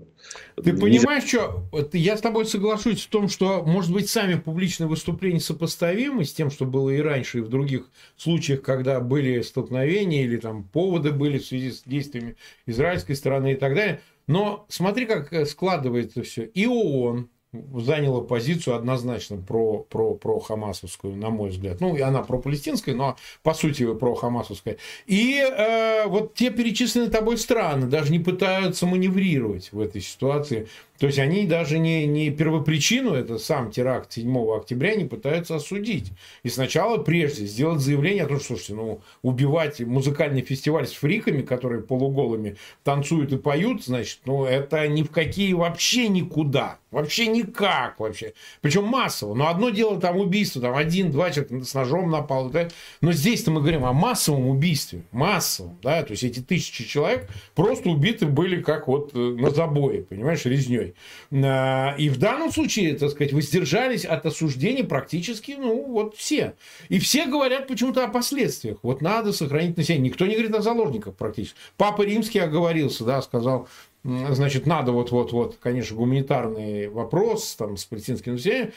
[0.56, 0.82] Ты нельзя...
[0.82, 6.24] понимаешь, что я с тобой соглашусь в том, что, может быть, сами публичные выступления сопоставимы
[6.24, 10.38] с тем, что было и раньше, и в других других случаях, когда были столкновения или
[10.38, 14.00] там поводы были в связи с действиями израильской стороны и так далее.
[14.26, 16.44] Но смотри, как э, складывается все.
[16.44, 21.80] И ООН, заняла позицию однозначно про, про, про хамасовскую, на мой взгляд.
[21.80, 24.76] Ну, и она про палестинскую, но по сути про хамасовская.
[25.06, 30.68] И э, вот те перечисленные тобой страны даже не пытаются маневрировать в этой ситуации.
[30.98, 36.12] То есть они даже не, не первопричину, это сам теракт 7 октября, не пытаются осудить.
[36.42, 41.42] И сначала, прежде, сделать заявление о том, что, слушайте, ну, убивать музыкальный фестиваль с фриками,
[41.42, 46.78] которые полуголыми танцуют и поют, значит, ну, это ни в какие вообще никуда.
[46.90, 48.32] Вообще никак вообще.
[48.62, 49.34] Причем массово.
[49.34, 52.48] Но одно дело там убийство, там один-два человека с ножом напал.
[52.48, 52.68] Да?
[53.02, 55.02] Но здесь-то мы говорим о массовом убийстве.
[55.12, 55.78] Массовом.
[55.82, 56.02] Да?
[56.02, 60.87] То есть эти тысячи человек просто убиты были как вот э, на забое, понимаешь, резней.
[61.32, 66.54] А, и в данном случае, так сказать, воздержались от осуждения практически, ну, вот все.
[66.88, 68.78] И все говорят почему-то о последствиях.
[68.82, 70.10] Вот надо сохранить население.
[70.10, 71.56] Никто не говорит о заложниках практически.
[71.76, 73.68] Папа Римский оговорился, да, сказал,
[74.04, 78.72] значит, надо вот-вот-вот, конечно, гуманитарный вопрос там, с палестинским населением,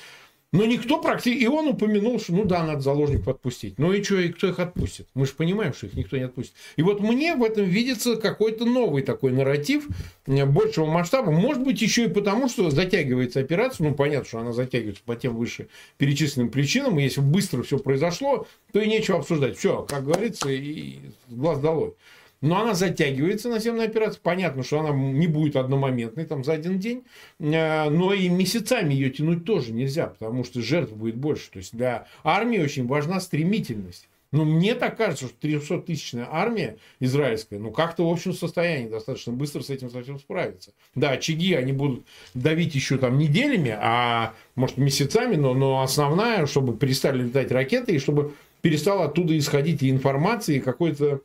[0.51, 1.43] но никто практически...
[1.43, 3.79] И он упомянул, что ну да, надо заложников отпустить.
[3.79, 5.07] Ну и что, и кто их отпустит?
[5.13, 6.53] Мы же понимаем, что их никто не отпустит.
[6.75, 9.87] И вот мне в этом видится какой-то новый такой нарратив
[10.27, 11.31] э, большего масштаба.
[11.31, 13.87] Может быть, еще и потому, что затягивается операция.
[13.87, 16.99] Ну, понятно, что она затягивается по тем выше перечисленным причинам.
[16.99, 19.57] И если быстро все произошло, то и нечего обсуждать.
[19.57, 20.99] Все, как говорится, и
[21.29, 21.93] глаз долой.
[22.41, 24.19] Но она затягивается, наземная операция.
[24.21, 27.03] Понятно, что она не будет одномоментной, там, за один день.
[27.39, 31.51] Э, но и месяцами ее тянуть тоже нельзя, потому что жертв будет больше.
[31.51, 34.07] То есть для армии очень важна стремительность.
[34.31, 39.61] Но мне так кажется, что 300-тысячная армия израильская, ну, как-то в общем состоянии достаточно быстро
[39.61, 40.71] с этим совсем справиться.
[40.95, 46.77] Да, очаги они будут давить еще там неделями, а может месяцами, но, но основная, чтобы
[46.77, 51.21] перестали летать ракеты и чтобы перестала оттуда исходить и информация, и какой-то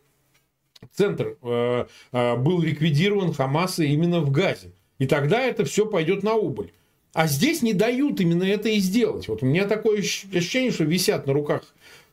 [0.97, 4.73] центр э, э, был ликвидирован Хамаса именно в Газе.
[4.99, 6.73] И тогда это все пойдет на убыль.
[7.13, 9.29] А здесь не дают именно это и сделать.
[9.29, 11.63] Вот у меня такое ощущение, что висят на руках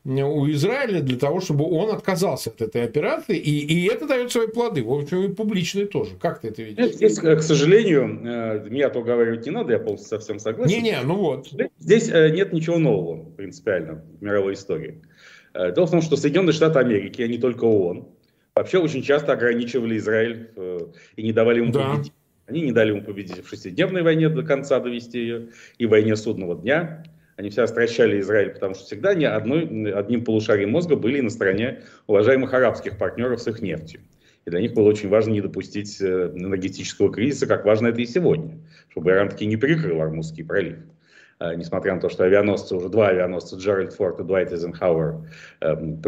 [0.06, 4.48] у Израиля для того, чтобы он отказался от этой операции, и, и это дает свои
[4.48, 6.12] плоды, в общем, и публичные тоже.
[6.20, 6.96] Как ты это видишь?
[6.96, 10.76] Здесь, к сожалению, э, меня-то уговаривать не надо, я полностью совсем согласен.
[10.76, 11.50] Не-не, ну вот.
[11.80, 15.02] Здесь нет ничего нового принципиально в мировой истории.
[15.54, 18.08] Дело в том, что Соединенные Штаты Америки, а не только ООН,
[18.56, 20.80] вообще очень часто ограничивали Израиль э,
[21.16, 21.92] и не давали ему да.
[21.92, 22.14] победить.
[22.46, 26.16] Они не дали ему победить в шестидневной войне до конца довести ее и в войне
[26.16, 27.04] судного дня.
[27.38, 31.84] Они все стращали Израиль, потому что всегда они одной, одним полушарием мозга были на стороне
[32.06, 34.02] уважаемых арабских партнеров с их нефтью.
[34.46, 38.06] И для них было очень важно не допустить э, энергетического кризиса, как важно это и
[38.06, 40.78] сегодня, чтобы Иран таки не перекрыл Армузский пролив.
[41.44, 45.30] Э, несмотря на то, что авианосцы, уже два авианосца Джеральд Форд и Дуайт Эйзенхауэр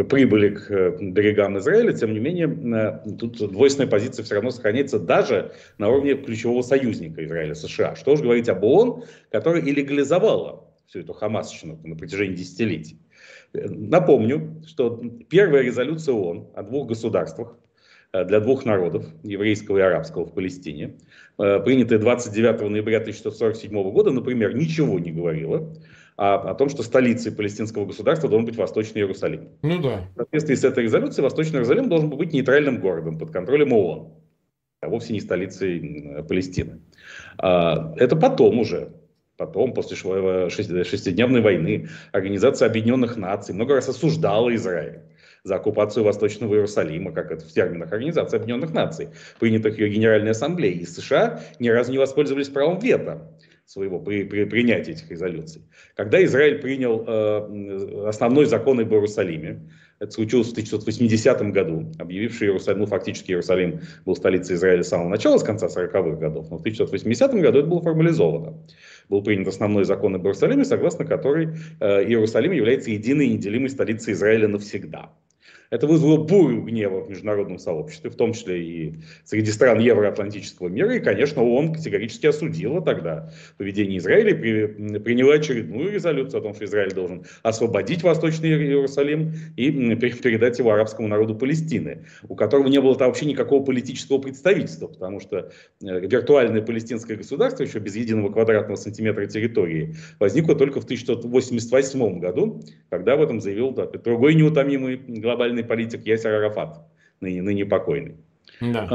[0.07, 4.97] прибыли к э, берегам Израиля, тем не менее, э, тут двойственная позиция все равно сохраняется
[4.97, 7.95] даже на уровне ключевого союзника Израиля, США.
[7.95, 13.01] Что уж говорить об ООН, которая и легализовала всю эту хамасщину на протяжении десятилетий.
[13.53, 17.57] Напомню, что первая резолюция ООН о двух государствах
[18.23, 20.95] для двух народов, еврейского и арабского в Палестине,
[21.37, 25.73] Э, принятая 29 ноября 1947 года, например, ничего не говорила
[26.15, 29.49] о, о том, что столицей палестинского государства должен быть Восточный Иерусалим.
[29.61, 30.07] Ну да.
[30.13, 34.13] В соответствии с этой резолюцией Восточный Иерусалим должен быть нейтральным городом под контролем ООН,
[34.81, 36.79] а вовсе не столицей Палестины.
[37.37, 38.93] А, это потом уже,
[39.35, 45.01] потом, после шестидневной войны, Организация Объединенных Наций много раз осуждала Израиль
[45.45, 50.79] за оккупацию Восточного Иерусалима, как это в терминах Организации Объединенных Наций, принятых ее Генеральной Ассамблеей.
[50.79, 53.31] И США ни разу не воспользовались правом вето
[53.65, 55.61] своего при, при принятии этих резолюций.
[55.95, 59.69] Когда Израиль принял э, основной закон об Иерусалиме,
[59.99, 65.09] это случилось в 1980 году, объявивший Иерусалим, ну фактически Иерусалим был столицей Израиля с самого
[65.09, 68.57] начала, с конца 40-х годов, но в 1980 году это было формализовано.
[69.09, 74.13] Был принят основной закон об Иерусалиме, согласно которой э, Иерусалим является единой и неделимой столицей
[74.13, 75.11] Израиля навсегда.
[75.69, 80.95] Это вызвало бурю гнева в международном сообществе, в том числе и среди стран евроатлантического мира.
[80.95, 86.53] И, конечно, ООН категорически осудила тогда поведение Израиля и при, приняла очередную резолюцию о том,
[86.53, 92.79] что Израиль должен освободить Восточный Иерусалим и передать его арабскому народу Палестины, у которого не
[92.79, 95.51] было там вообще никакого политического представительства, потому что
[95.81, 102.61] э, виртуальное палестинское государство, еще без единого квадратного сантиметра территории, возникло только в 1988 году,
[102.89, 106.87] когда об этом заявил да, другой неутомимый глобальный политик Ясер Арафат,
[107.21, 108.17] ныне, ныне покойный.
[108.61, 108.87] Да.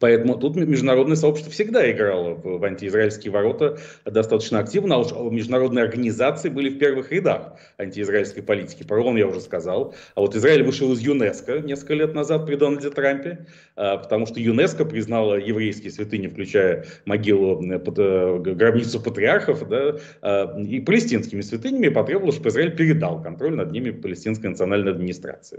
[0.00, 5.84] Поэтому тут международное сообщество всегда играло в, в антиизраильские ворота достаточно активно, а уж международные
[5.84, 8.84] организации были в первых рядах антиизраильской политики.
[8.84, 9.94] Про ООН я уже сказал.
[10.14, 13.46] А вот Израиль вышел из ЮНЕСКО несколько лет назад при Дональде Трампе,
[13.76, 20.80] а, потому что ЮНЕСКО признала еврейские святыни, включая могилу, э, гробницу патриархов, да, а, и
[20.80, 25.58] палестинскими святынями, и потребовала, чтобы Израиль передал контроль над ними палестинской национальной администрации.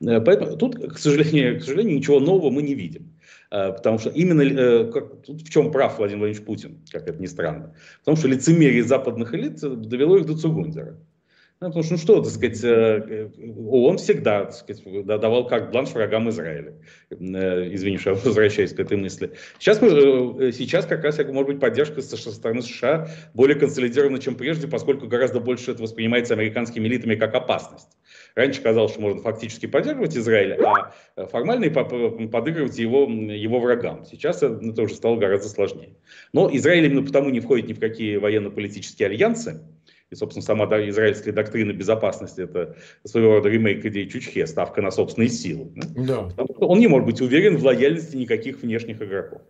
[0.00, 3.12] Ну, э, поэтому тут, к сожалению, к сожалению, ничего нового мы не видим.
[3.52, 7.20] Э, потому что именно э, как, тут в чем прав Владимир Владимирович Путин, как это
[7.20, 7.74] ни странно.
[7.98, 10.98] Потому что лицемерие западных элит довело их до Цугундера.
[11.60, 13.28] Ну, потому что, ну что, так сказать, э,
[13.68, 16.78] ООН всегда так сказать, давал как бланш врагам Израиля.
[17.10, 19.32] Извини, что я возвращаюсь к этой мысли.
[19.58, 24.66] Сейчас, мы, сейчас как раз, может быть, поддержка со стороны США более консолидирована, чем прежде,
[24.66, 27.98] поскольку гораздо больше это воспринимается американскими элитами как опасность.
[28.34, 34.04] Раньше казалось, что можно фактически поддерживать Израиль, а э, формально подыгрывать его, его врагам.
[34.04, 35.96] Сейчас это уже стало гораздо сложнее.
[36.32, 39.60] Но Израиль именно потому не входит ни в какие военно-политические альянсы,
[40.10, 45.30] и, собственно, сама израильская доктрина безопасности– это своего рода ремейк идеи Чучхе, ставка на собственные
[45.30, 45.72] силы.
[45.74, 46.28] Да.
[46.58, 49.40] Он не может быть уверен в лояльности никаких внешних игроков.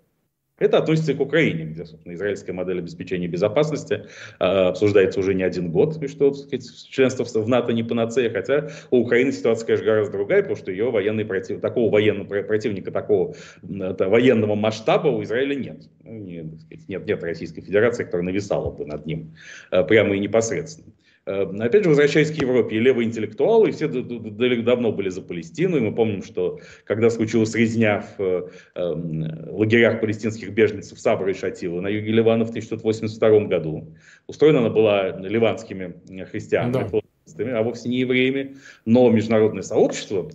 [0.62, 4.06] Это относится и к Украине, где, собственно, израильская модель обеспечения безопасности
[4.38, 8.68] э, обсуждается уже не один год, и что, сказать, членство в НАТО не панацея, хотя
[8.92, 11.60] у Украины ситуация, конечно, гораздо другая, потому что ее военный против...
[11.60, 13.34] такого военного противника, такого
[13.68, 15.82] это, военного масштаба у Израиля нет.
[16.04, 17.06] Ну, не, сказать, нет.
[17.06, 19.34] Нет Российской Федерации, которая нависала бы над ним
[19.72, 20.92] э, прямо и непосредственно.
[21.24, 25.80] Э, опять же, возвращаясь к Европе, и левые интеллектуалы, все давно были за Палестину, и
[25.80, 31.80] мы помним, что когда случилась резня в э, эм, лагерях палестинских беженцев Сабра и Шатила
[31.80, 33.94] на юге Ливана в 1982 году,
[34.26, 35.94] устроена она была ливанскими
[36.24, 36.90] христианами,
[37.36, 37.58] да.
[37.58, 40.28] а вовсе не евреями, но международное сообщество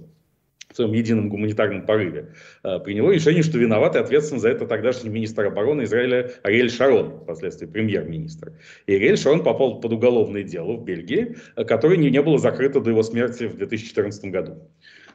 [0.78, 5.48] своем едином гуманитарном порыве, э, приняло решение, что виноват и ответственен за это тогдашний министр
[5.48, 8.54] обороны Израиля Ариэль Шарон, впоследствии премьер-министр.
[8.86, 12.80] И Ариэль Шарон попал под уголовное дело в Бельгии, э, которое не, не было закрыто
[12.80, 14.70] до его смерти в 2014 году.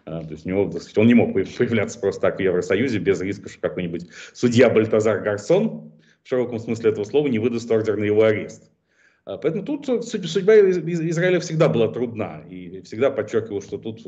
[0.05, 3.49] Э, то есть у него, он не мог появляться просто так в Евросоюзе без риска,
[3.49, 5.93] что какой-нибудь судья Бальтазар Гарсон,
[6.25, 8.72] в широком смысле этого слова, не выдаст ордер на его арест.
[9.25, 12.43] А, поэтому тут э, судьба Израиля всегда была трудна.
[12.49, 14.03] И всегда подчеркивал, что тут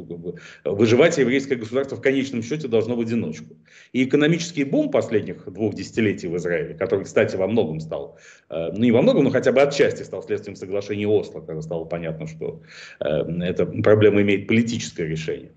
[0.64, 3.56] выживать еврейское государство в конечном счете должно в одиночку.
[3.92, 8.18] И экономический бум последних двух десятилетий в Израиле, который, кстати, во многом стал,
[8.50, 11.84] э, ну не во многом, но хотя бы отчасти стал следствием соглашения Осло, когда стало
[11.84, 12.62] понятно, что
[13.00, 13.06] э,
[13.42, 15.52] эта проблема имеет политическое решение.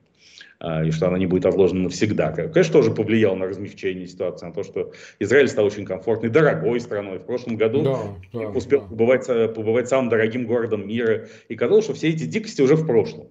[0.60, 2.32] А, и что она не будет отложена навсегда.
[2.32, 7.20] Конечно, тоже повлиял на размягчение ситуации, на то, что Израиль стал очень комфортной, дорогой страной.
[7.20, 8.00] В прошлом году да,
[8.34, 8.88] да, успел да.
[8.88, 13.28] Побывать, побывать самым дорогим городом мира, и казалось, что все эти дикости уже в прошлом.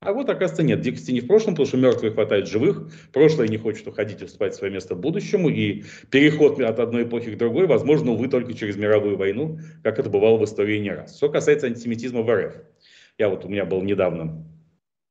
[0.00, 3.58] А вот, оказывается, нет, дикости не в прошлом, потому что мертвых хватает живых, прошлое не
[3.58, 7.66] хочет уходить и вступать в свое место будущему, и переход от одной эпохи к другой
[7.66, 11.16] возможно, увы, только через мировую войну, как это бывало в истории не раз.
[11.16, 12.54] Что касается антисемитизма в РФ.
[13.18, 14.42] Я вот, у меня был недавно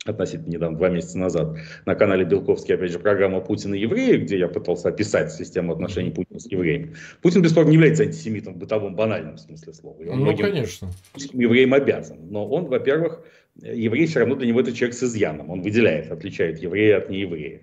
[0.10, 4.38] относительно недавно, два месяца назад, на канале Белковский, опять же, программа «Путин и евреи», где
[4.38, 6.96] я пытался описать систему отношений Путина с евреями.
[7.22, 10.02] Путин, бесспорно, не является антисемитом в бытовом банальном смысле слова.
[10.02, 10.90] И он ну, конечно.
[11.34, 12.18] евреям обязан.
[12.30, 13.24] Но он, во-первых,
[13.56, 15.50] еврей все равно для него это человек с изъяном.
[15.50, 17.62] Он выделяет, отличает еврея от нееврея.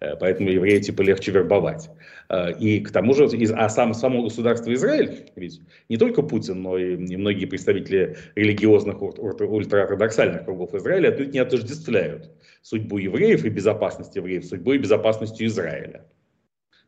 [0.00, 1.90] Э, поэтому еврея типа легче вербовать.
[2.28, 6.78] Э, и к тому же, а сам, само государство Израиль, ведь не только Путин, но
[6.78, 12.30] и многие представители религиозных ультраортодоксальных кругов Израиля отнюдь не отождествляют
[12.62, 16.04] судьбу евреев и безопасность евреев судьбой и безопасностью Израиля.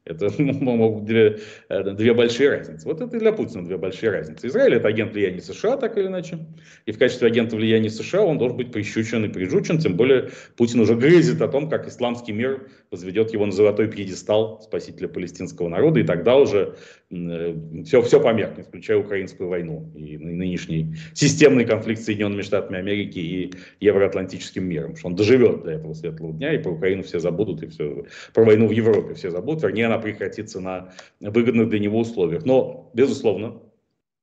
[0.05, 2.87] Это могут две, э, две большие разницы.
[2.87, 4.47] Вот это для Путина две большие разницы.
[4.47, 6.39] Израиль это агент влияния США, так или иначе.
[6.87, 9.79] И в качестве агента влияния США он должен быть прищучен и прижучен.
[9.79, 14.61] Тем более Путин уже грезит о том, как исламский мир возведет его на золотой пьедестал
[14.63, 16.01] спасителя палестинского народа.
[16.01, 16.77] И тогда уже
[17.11, 23.53] все, все померкнет, включая украинскую войну и нынешний системный конфликт с Соединенными Штатами Америки и
[23.81, 24.95] евроатлантическим миром.
[24.95, 28.45] Что он доживет до этого светлого дня, и про Украину все забудут, и все, про
[28.45, 29.65] войну в Европе все забудут.
[29.65, 32.45] Вернее, она прекратится на выгодных для него условиях.
[32.45, 33.61] Но, безусловно,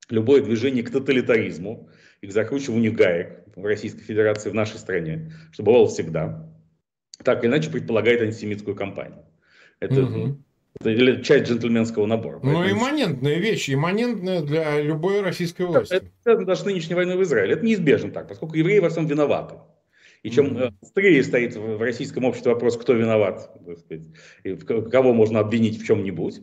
[0.08, 1.90] любое движение к тоталитаризму
[2.22, 6.50] и к закручиванию гаек в Российской Федерации, в нашей стране, что бывало всегда,
[7.22, 9.26] так или иначе предполагает антисемитскую кампанию.
[9.78, 10.42] Это, угу.
[10.80, 12.40] Это часть джентльменского набора.
[12.42, 12.80] Ну, Поэтому...
[12.80, 15.94] имманентная вещь, имманентная для любой российской власти.
[15.94, 17.54] Это, это даже нынешней войны в Израиле.
[17.54, 19.56] Это неизбежно так, поскольку евреи во всем виноваты.
[20.22, 20.74] И чем mm-hmm.
[20.82, 24.06] острее стоит в российском обществе вопрос, кто виноват, так сказать,
[24.42, 26.40] и кого можно обвинить в чем-нибудь,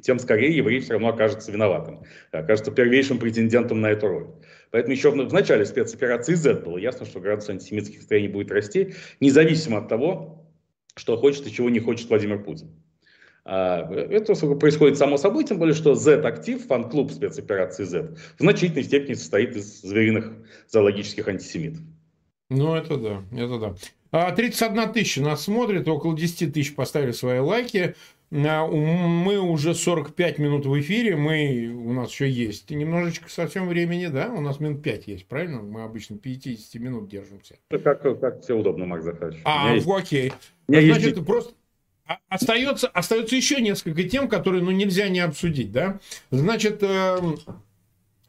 [0.00, 4.26] тем скорее еврей все равно окажется виноватым, окажется первейшим претендентом на эту роль.
[4.70, 8.94] Поэтому еще в, в начале спецоперации Z было ясно, что градус антисемитских настроений будет расти,
[9.20, 10.46] независимо от того,
[10.94, 12.70] что хочет и чего не хочет Владимир Путин.
[13.48, 19.14] А, это происходит само собой, тем более, что Z-актив, фан-клуб спецоперации Z, в значительной степени
[19.14, 20.32] состоит из звериных
[20.68, 21.80] зоологических антисемитов.
[22.50, 23.58] Ну, это да, это
[24.10, 24.32] да.
[24.32, 27.94] 31 а, тысяча нас смотрит, около 10 тысяч поставили свои лайки.
[28.32, 34.06] А, мы уже 45 минут в эфире, мы, у нас еще есть немножечко совсем времени,
[34.06, 34.32] да?
[34.32, 35.62] У нас минут 5 есть, правильно?
[35.62, 37.54] Мы обычно 50 минут держимся.
[37.70, 39.38] Как, как все удобно, Марк Захарович.
[39.44, 39.86] А, есть...
[39.88, 40.32] окей.
[40.66, 41.26] Значит, есть...
[41.26, 41.54] просто
[42.28, 46.00] остается, остается еще несколько тем, которые ну, нельзя не обсудить, да?
[46.30, 47.18] Значит, э,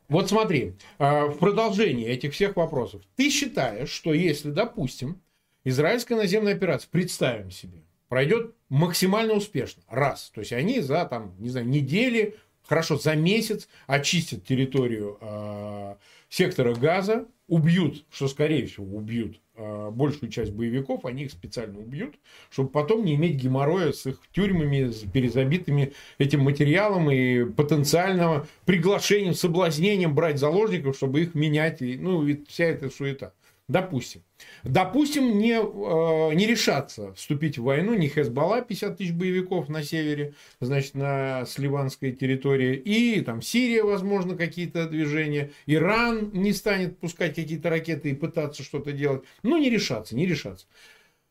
[0.09, 3.01] вот смотри, э, в продолжении этих всех вопросов.
[3.15, 5.21] Ты считаешь, что если, допустим,
[5.63, 9.83] израильская наземная операция, представим себе, пройдет максимально успешно.
[9.89, 10.31] Раз.
[10.33, 15.95] То есть они за там, не знаю, недели, хорошо, за месяц очистят территорию э,
[16.29, 22.15] сектора газа, убьют, что скорее всего убьют э, большую часть боевиков, они их специально убьют,
[22.49, 29.33] чтобы потом не иметь геморроя с их тюрьмами, с перезабитыми этим материалом и потенциального приглашением,
[29.33, 33.33] соблазнением брать заложников, чтобы их менять, и, ну, и вся эта суета.
[33.67, 34.21] Допустим.
[34.63, 40.33] Допустим, не, э, не решаться вступить в войну ни Хезбалла, 50 тысяч боевиков на севере,
[40.59, 47.35] значит, на с ливанской территории, и там Сирия, возможно, какие-то движения, Иран не станет пускать
[47.35, 49.23] какие-то ракеты и пытаться что-то делать.
[49.43, 50.65] Ну, не решаться, не решаться.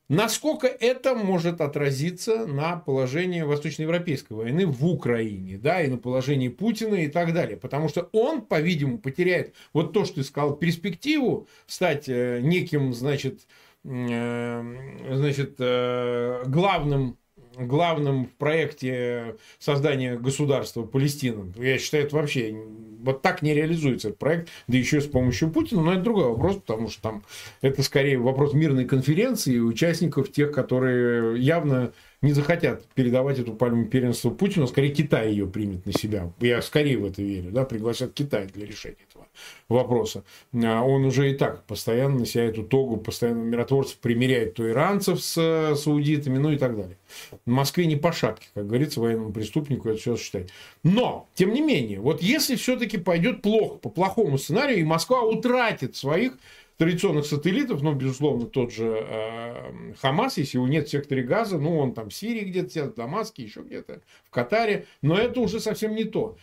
[0.09, 6.94] Насколько это может отразиться на положении восточноевропейской войны в Украине, да, и на положении Путина
[6.94, 7.57] и так далее.
[7.57, 13.48] Потому что он, по-видимому, потеряет вот то, что ты сказал, перспективу стать э, неким, значит,
[13.82, 14.62] э,
[15.11, 17.18] значит, э, главным
[17.59, 21.52] главным в проекте создания государства Палестина.
[21.57, 22.57] Я считаю, это вообще
[23.02, 26.57] вот так не реализуется этот проект, да еще с помощью Путина, но это другой вопрос,
[26.57, 27.24] потому что там
[27.62, 31.92] это скорее вопрос мирной конференции и участников тех, которые явно
[32.26, 36.32] не захотят передавать эту пальму первенства Путину, скорее Китай ее примет на себя.
[36.40, 39.26] Я скорее в это верю, да, пригласят Китай для решения этого
[39.68, 40.24] вопроса.
[40.54, 45.22] А он уже и так постоянно на себя эту тогу, постоянно миротворцев примеряет то иранцев
[45.22, 46.98] с э, саудитами, ну и так далее.
[47.46, 50.50] В Москве не по шапке, как говорится, военному преступнику это все осуществлять.
[50.82, 55.96] Но, тем не менее, вот если все-таки пойдет плохо, по плохому сценарию, и Москва утратит
[55.96, 56.34] своих
[56.76, 61.78] традиционных сателлитов, ну, безусловно, тот же э, Хамас, если его нет в секторе Газа, ну,
[61.78, 65.94] он там в Сирии где-то, в Дамаске, еще где-то, в Катаре, но это уже совсем
[65.94, 66.36] не то.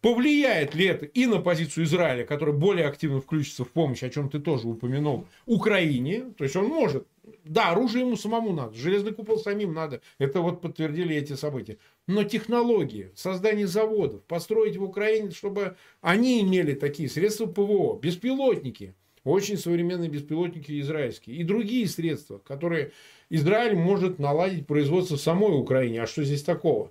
[0.00, 4.30] Повлияет ли это и на позицию Израиля, который более активно включится в помощь, о чем
[4.30, 6.32] ты тоже упомянул, Украине?
[6.38, 7.06] То есть он может.
[7.44, 10.00] Да, оружие ему самому надо, железный купол самим надо.
[10.18, 11.76] Это вот подтвердили эти события.
[12.06, 18.94] Но технологии, создание заводов, построить в Украине, чтобы они имели такие средства ПВО, беспилотники,
[19.24, 22.92] очень современные беспилотники израильские и другие средства, которые
[23.28, 26.02] Израиль может наладить производство в самой Украине.
[26.02, 26.90] А что здесь такого?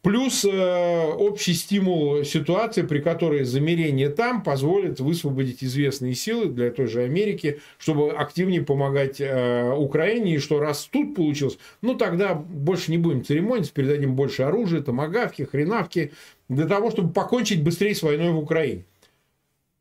[0.00, 6.86] Плюс э, общий стимул ситуации, при которой замерение там позволит высвободить известные силы для той
[6.86, 10.36] же Америки, чтобы активнее помогать э, Украине.
[10.36, 15.42] И что раз тут получилось, ну тогда больше не будем церемониться, передадим больше оружия, томагавки,
[15.42, 16.12] хренавки,
[16.48, 18.84] для того, чтобы покончить быстрее с войной в Украине.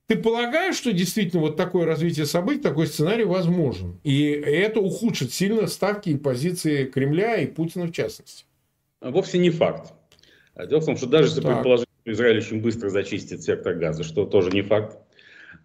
[0.07, 3.99] Ты полагаешь, что действительно вот такое развитие событий, такой сценарий возможен?
[4.03, 8.45] И это ухудшит сильно ставки и позиции Кремля и Путина в частности?
[9.01, 9.93] Вовсе не факт.
[10.55, 11.55] А дело в том, что даже если так.
[11.55, 14.97] предположить, что Израиль очень быстро зачистит сектор газа, что тоже не факт,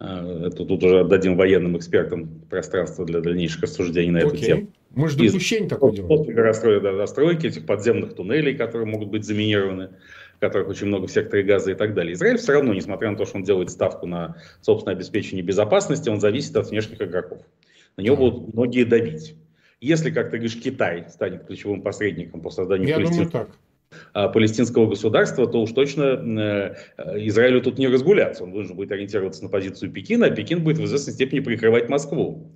[0.01, 4.29] а, это тут уже отдадим военным экспертам пространство для дальнейших рассуждений на Окей.
[4.29, 4.69] эту тему.
[4.95, 6.09] Мы же допущение такое делаем.
[6.09, 9.91] После достройки этих подземных туннелей, которые могут быть заминированы,
[10.39, 12.15] которых очень много в секторе газа и так далее.
[12.15, 16.21] Израиль все равно, несмотря на то, что он делает ставку на собственное обеспечение безопасности, он
[16.21, 17.43] зависит от внешних игроков.
[17.97, 19.35] На него будут многие давить.
[19.81, 23.51] Если, как ты говоришь, Китай станет ключевым посредником по созданию Я думаю, так.
[24.15, 26.75] А, палестинского государства, то уж точно э,
[27.27, 28.45] Израилю тут не разгуляться.
[28.45, 32.53] Он должен будет ориентироваться на позицию Пекина, а Пекин будет в известной степени прикрывать Москву.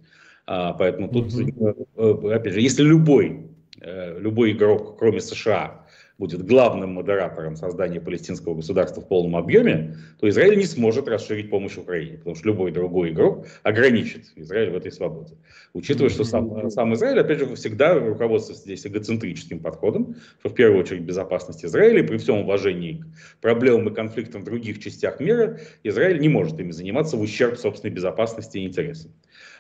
[0.47, 2.29] А, поэтому тут, угу.
[2.29, 3.49] опять же, если любой,
[3.81, 5.87] любой игрок, кроме США,
[6.19, 11.77] будет главным модератором создания палестинского государства в полном объеме, то Израиль не сможет расширить помощь
[11.77, 15.35] Украине, потому что любой другой игрок ограничит Израиль в этой свободе.
[15.75, 20.81] Учитывая, что сам, сам Израиль, опять же, всегда руководствуется здесь эгоцентрическим подходом, что в первую
[20.81, 23.05] очередь безопасность Израиля, при всем уважении
[23.39, 27.59] к проблемам и конфликтам в других частях мира, Израиль не может ими заниматься в ущерб
[27.59, 29.13] собственной безопасности и интересам.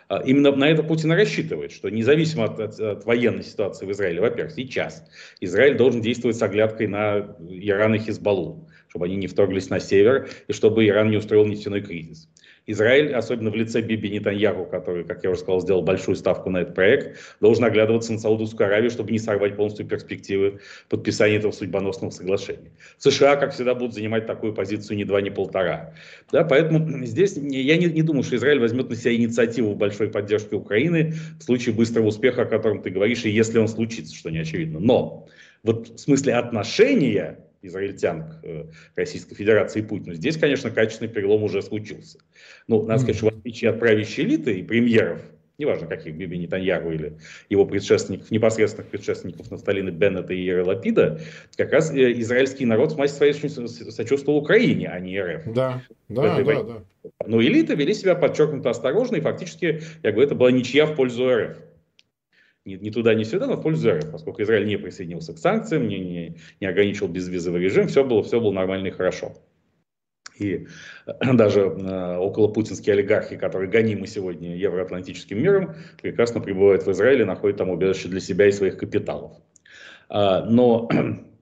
[0.08, 4.20] А, именно на это Путин рассчитывает, что независимо от, от, от военной ситуации в Израиле,
[4.20, 5.04] во-первых, сейчас
[5.40, 10.28] Израиль должен действовать с оглядкой на Иран и Хизбаллу, чтобы они не вторглись на север
[10.46, 12.28] и чтобы Иран не устроил нефтяной кризис.
[12.66, 16.58] Израиль, особенно в лице Биби Нетаньяху, который, как я уже сказал, сделал большую ставку на
[16.58, 22.10] этот проект, должен оглядываться на Саудовскую Аравию, чтобы не сорвать полностью перспективы подписания этого судьбоносного
[22.10, 22.72] соглашения.
[22.98, 25.94] США, как всегда, будут занимать такую позицию ни два, ни полтора.
[26.32, 30.56] Да, поэтому здесь я не, не думаю, что Израиль возьмет на себя инициативу большой поддержке
[30.56, 34.38] Украины в случае быстрого успеха, о котором ты говоришь, и если он случится, что не
[34.38, 34.80] очевидно.
[34.80, 35.28] Но
[35.62, 38.64] вот в смысле отношения израильтян к э,
[38.94, 40.14] Российской Федерации и Путину.
[40.14, 42.18] Здесь, конечно, качественный перелом уже случился.
[42.68, 45.20] Ну, надо сказать, что в отличие от правящей элиты и премьеров,
[45.58, 47.16] неважно каких, Биби Нетаньяху или
[47.48, 51.20] его предшественников, непосредственных предшественников Нафталины Беннета и Еры Лапида,
[51.56, 55.52] как раз э, израильский народ в массе своей сочувствовал Украине, а не РФ.
[55.54, 56.82] Да, да, да, да.
[57.26, 61.28] Но элиты вели себя подчеркнуто осторожно, и фактически, я говорю, это была ничья в пользу
[61.28, 61.58] РФ
[62.74, 65.98] ни, туда, ни сюда, но в пользу РФ, поскольку Израиль не присоединился к санкциям, не,
[66.00, 69.32] не, не ограничил безвизовый режим, все было, все было нормально и хорошо.
[70.38, 70.66] И
[71.06, 77.24] э, даже э, около путинские олигархи, которые гонимы сегодня евроатлантическим миром, прекрасно пребывают в Израиле,
[77.24, 79.32] находят там убежище для себя и своих капиталов.
[80.08, 81.14] А, но Э,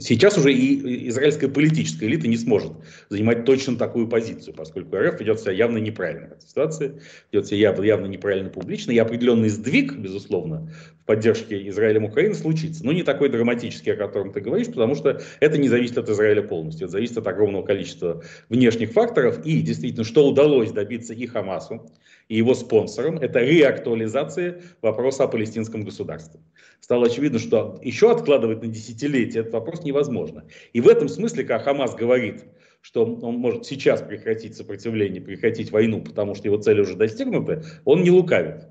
[0.00, 2.72] сейчас уже и израильская политическая элита не сможет
[3.08, 7.00] занимать точно такую позицию, поскольку РФ ведет себя явно неправильно в этой ситуации,
[7.32, 12.84] ведет себя явно, явно неправильно публично, и определенный сдвиг, безусловно, в поддержке Израилем Украины случится.
[12.84, 16.42] Но не такой драматический, о котором ты говоришь, потому что это не зависит от Израиля
[16.42, 21.90] полностью, это зависит от огромного количества внешних факторов, и действительно, что удалось добиться и Хамасу,
[22.28, 26.40] и его спонсорам, это реактуализация вопроса о палестинском государстве.
[26.80, 30.44] Стало очевидно, что еще откладывать на десятилетия этот вопрос невозможно.
[30.72, 32.44] И в этом смысле, как Хамас говорит,
[32.80, 38.02] что он может сейчас прекратить сопротивление, прекратить войну, потому что его цели уже достигнуты, он
[38.02, 38.66] не лукавит.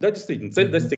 [0.00, 0.97] Да, действительно, цель достигнута.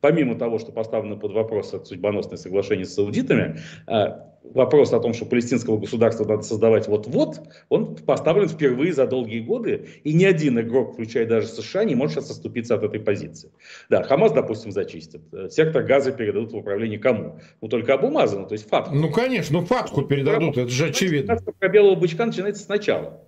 [0.00, 5.14] Помимо того, что поставлено под вопрос это судьбоносное соглашение с саудитами, а, вопрос о том,
[5.14, 10.58] что палестинского государства надо создавать вот-вот, он поставлен впервые за долгие годы, и ни один
[10.60, 13.50] игрок, включая даже США, не может сейчас отступиться от этой позиции.
[13.88, 15.22] Да, Хамас, допустим, зачистит.
[15.50, 17.40] Сектор газа передадут в управление кому?
[17.60, 18.94] Ну, только Абумазану, то есть Фатху.
[18.94, 21.38] Ну, конечно, ну Фатху передадут, это же очевидно.
[21.58, 23.27] Про белого бычка начинается сначала.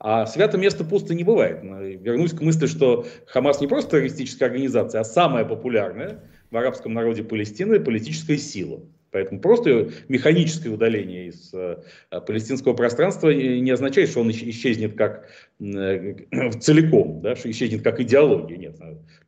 [0.00, 1.62] А свято место пусто не бывает.
[1.62, 7.22] Вернусь к мысли, что Хамас не просто террористическая организация, а самая популярная в арабском народе
[7.22, 8.80] Палестины политическая сила.
[9.10, 11.78] Поэтому просто механическое удаление из э,
[12.26, 15.28] палестинского пространства не означает, что он исчезнет как
[16.60, 18.56] целиком, да, что исчезнет как идеология.
[18.56, 18.78] Нет,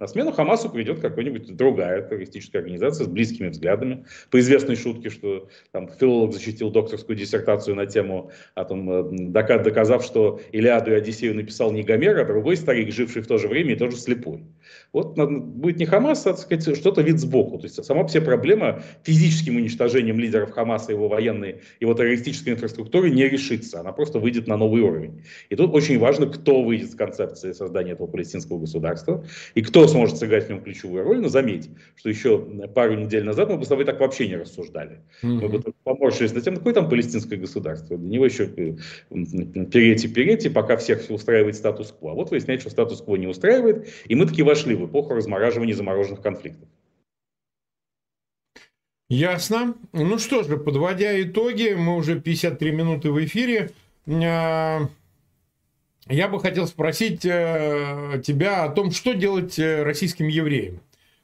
[0.00, 4.06] на, смену Хамасу придет какая-нибудь другая террористическая организация с близкими взглядами.
[4.30, 10.04] По известной шутке, что там, филолог защитил докторскую диссертацию на тему, о том, э, доказав,
[10.04, 13.74] что Илиаду и Одиссею написал не Гомер, а другой старик, живший в то же время
[13.74, 14.40] и тоже слепой.
[14.92, 17.58] Вот будет не Хамас, а сказать, что-то вид сбоку.
[17.58, 23.28] То есть сама все проблема физическим уничтожением лидеров Хамаса, его военной, его террористической инфраструктуры не
[23.28, 23.80] решится.
[23.80, 25.22] Она просто выйдет на новый уровень.
[25.48, 30.18] И тут очень важно, кто выйдет с концепции создания этого палестинского государства и кто сможет
[30.18, 31.20] сыграть в нем ключевую роль.
[31.20, 32.38] Но заметь, что еще
[32.74, 35.00] пару недель назад мы бы с тобой так вообще не рассуждали.
[35.22, 35.40] Mm-hmm.
[35.40, 37.96] Мы бы поморщились на тем, какое там палестинское государство.
[37.96, 42.12] Для него еще переть и переть, и пока всех устраивает статус-кво.
[42.12, 46.20] А вот выясняется, что статус-кво не устраивает, и мы таки вошли в эпоху размораживания замороженных
[46.22, 46.68] конфликтов.
[49.08, 49.74] Ясно.
[49.92, 53.70] Ну что же, подводя итоги, мы уже 53 минуты в эфире.
[56.08, 60.80] Я бы хотел спросить э, тебя о том, что делать э, российским евреям,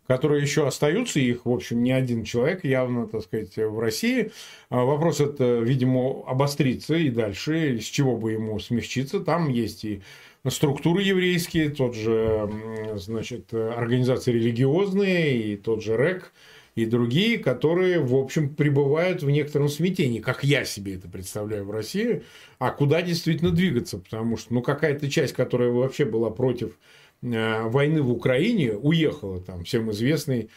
[0.07, 4.31] которые еще остаются, их, в общем, не один человек явно, так сказать, в России.
[4.70, 9.18] А вопрос это, видимо, обострится и дальше, с чего бы ему смягчиться.
[9.18, 10.01] Там есть и
[10.47, 12.49] структуры еврейские, тот же,
[12.95, 16.33] значит, организации религиозные и тот же РЭК
[16.79, 21.70] и другие, которые, в общем, пребывают в некотором смятении, как я себе это представляю в
[21.72, 22.22] России,
[22.59, 26.79] а куда действительно двигаться, потому что, ну, какая-то часть, которая вообще была против
[27.22, 30.51] э, войны в Украине, уехала, там, всем известный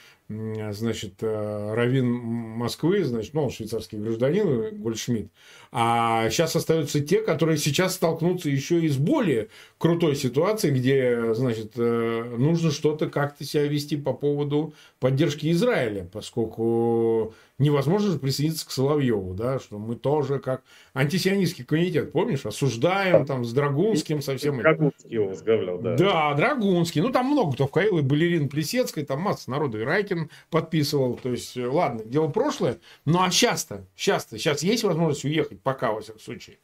[0.71, 5.31] значит, э, Равин Москвы, значит, ну, он швейцарский гражданин, Гольдшмидт.
[5.73, 9.47] А сейчас остаются те, которые сейчас столкнутся еще и с более
[9.77, 17.33] крутой ситуацией, где, значит, э, нужно что-то как-то себя вести по поводу поддержки Израиля, поскольку
[17.61, 20.63] невозможно же присоединиться к Соловьеву, да, что мы тоже как
[20.93, 24.57] антисионистский комитет, помнишь, осуждаем там с Драгунским совсем.
[24.57, 25.95] Драгунский его возглавлял, да.
[25.95, 27.01] Да, Драгунский.
[27.01, 31.15] Ну, там много кто входил, и Балерин Плесецкой, там масса народу, и Райкин подписывал.
[31.15, 32.79] То есть, ладно, дело прошлое.
[33.05, 36.57] Ну, а сейчас-то, сейчас-то, сейчас есть возможность уехать пока, во всяком случае.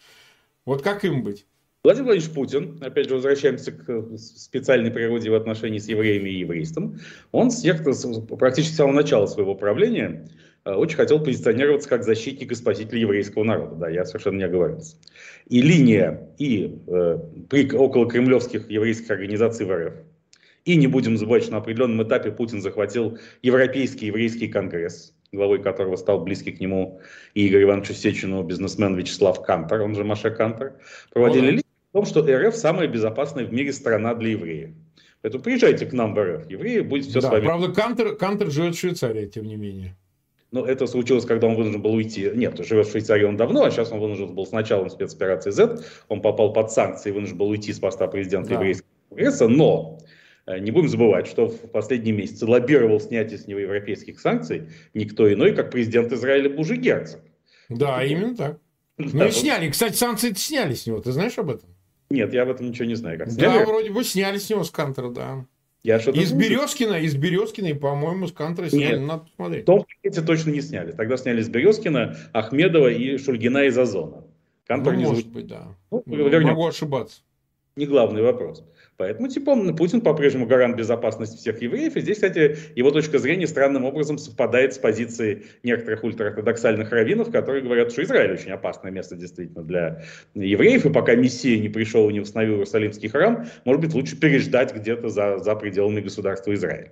[0.66, 1.46] Вот как им быть?
[1.84, 7.00] Владимир Владимирович Путин, опять же, возвращаемся к специальной природе в отношении с евреями и еврейством,
[7.32, 7.64] он с
[8.38, 10.28] практически с самого начала своего правления
[10.68, 13.76] Э, очень хотел позиционироваться как защитник и спаситель еврейского народа.
[13.76, 14.98] Да, я совершенно не оговорился.
[15.48, 17.20] И линия и э,
[17.50, 19.94] при, около кремлевских еврейских организаций в РФ.
[20.66, 25.96] И не будем забывать, что на определенном этапе Путин захватил Европейский еврейский конгресс, главой которого
[25.96, 27.02] стал близкий к нему
[27.34, 30.74] и Игорь Иванович Сечину бизнесмен Вячеслав Кантор, он же Моше Кантор,
[31.12, 34.72] проводили линию в том, что РФ самая безопасная в мире страна для евреев.
[35.22, 37.46] Поэтому приезжайте к нам в РФ, евреи, будет все да, с вами.
[37.46, 39.98] Правда, Кантор, Кантор живет в Швейцарии, тем не менее.
[40.52, 42.32] Но это случилось, когда он вынужден был уйти.
[42.34, 45.80] Нет, живет в Швейцарии он давно, а сейчас он вынужден был с началом спецоперации Z.
[46.08, 48.56] Он попал под санкции вынужден был уйти с поста президента да.
[48.56, 49.48] еврейского конгресса.
[49.50, 50.00] Но
[50.48, 55.54] не будем забывать, что в последние месяцы лоббировал снятие с него европейских санкций никто иной,
[55.54, 57.20] как президент Израиля Бужи Герцог.
[57.70, 58.60] Да, именно так.
[58.98, 59.70] Ну и сняли.
[59.70, 61.00] Кстати, санкции сняли с него.
[61.00, 61.70] Ты знаешь об этом?
[62.10, 63.20] Нет, я об этом ничего не знаю.
[63.20, 63.60] Как сняли?
[63.60, 65.46] Да, вроде бы сняли с него с Кантера, да.
[65.84, 69.64] Я что из Березкина, из Березкина, и, по-моему, с Кантера сняли, Нет, надо посмотреть.
[69.64, 70.92] В том пакете точно не сняли.
[70.92, 74.24] Тогда сняли с Березкина, Ахмедова и Шульгина из Озона.
[74.66, 75.34] Кантор ну, не может звуч...
[75.34, 75.76] быть, да.
[75.92, 77.22] Ну, Могу ошибаться.
[77.76, 78.66] Не главный вопрос.
[78.98, 81.96] Поэтому, типа, Путин по-прежнему гарант безопасности всех евреев.
[81.96, 87.64] И здесь, кстати, его точка зрения странным образом совпадает с позицией некоторых ультраортодоксальных раввинов, которые
[87.64, 90.02] говорят, что Израиль очень опасное место действительно для
[90.34, 90.88] евреев.
[90.88, 95.10] И пока Мессия не пришел и не восстановил Иерусалимский храм, может быть, лучше переждать где-то
[95.10, 96.90] за, за пределами государства Израиль.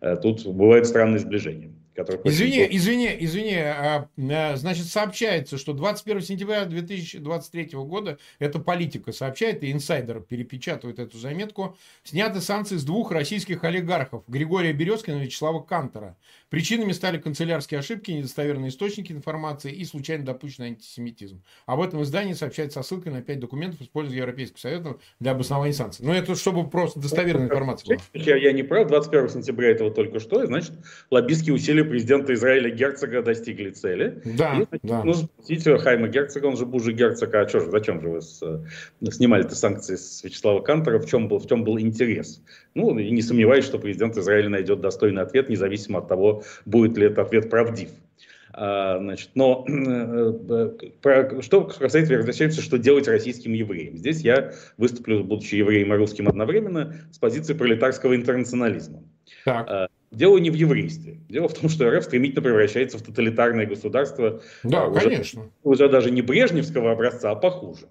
[0.00, 2.20] Э, тут бывают странные сближения который...
[2.24, 3.54] Извини, извини, извини.
[3.54, 10.98] А, а, значит, сообщается, что 21 сентября 2023 года, это политика сообщает, и инсайдер перепечатывает
[10.98, 16.16] эту заметку, сняты санкции с двух российских олигархов, Григория Березкина и Вячеслава Кантора.
[16.52, 21.42] Причинами стали канцелярские ошибки, недостоверные источники информации и случайно допущенный антисемитизм.
[21.64, 26.04] Об этом издании сообщает со ссылкой на пять документов, используя Европейского совета для обоснования санкций.
[26.04, 28.04] Но это чтобы просто достоверная информация была.
[28.12, 30.72] Я, я не прав, 21 сентября этого только что, и значит,
[31.10, 34.20] лоббистские усилия президента Израиля Герцога достигли цели.
[34.26, 35.04] Да, и, да.
[35.04, 38.42] Нужно спросить Хайма Герцога, он же Бужи Герцог, а что же, зачем же вы с,
[39.10, 42.42] снимали эти санкции с Вячеслава Кантора, в чем, был, в чем был интерес?
[42.74, 47.06] Ну, и не сомневаюсь, что президент Израиля найдет достойный ответ, независимо от того, будет ли
[47.06, 47.90] этот ответ правдив.
[48.54, 50.68] А, значит, но э,
[51.00, 53.96] про, что касается, возвращаемся, что делать российским евреям.
[53.96, 59.02] Здесь я выступлю, будучи евреем и русским одновременно, с позиции пролетарского интернационализма.
[59.44, 59.66] Так.
[59.68, 61.20] А, Дело не в еврействе.
[61.30, 64.42] Дело в том, что РФ стремительно превращается в тоталитарное государство.
[64.62, 65.50] Да, уже, конечно.
[65.62, 67.86] Уже даже не брежневского образца, а похуже.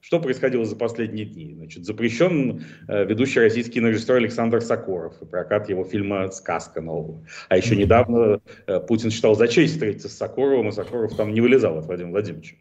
[0.00, 1.54] Что происходило за последние дни?
[1.54, 7.24] Значит, запрещен э, ведущий российский режиссер Александр Сокоров и прокат его фильма «Сказка» нового.
[7.48, 11.40] А еще недавно э, Путин считал за честь встретиться с Сокоровым, и Сокоров там не
[11.40, 12.56] вылезал от Владимира Владимировича.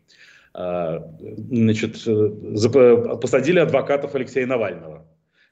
[0.53, 5.05] А, значит, э, посадили адвокатов Алексея Навального.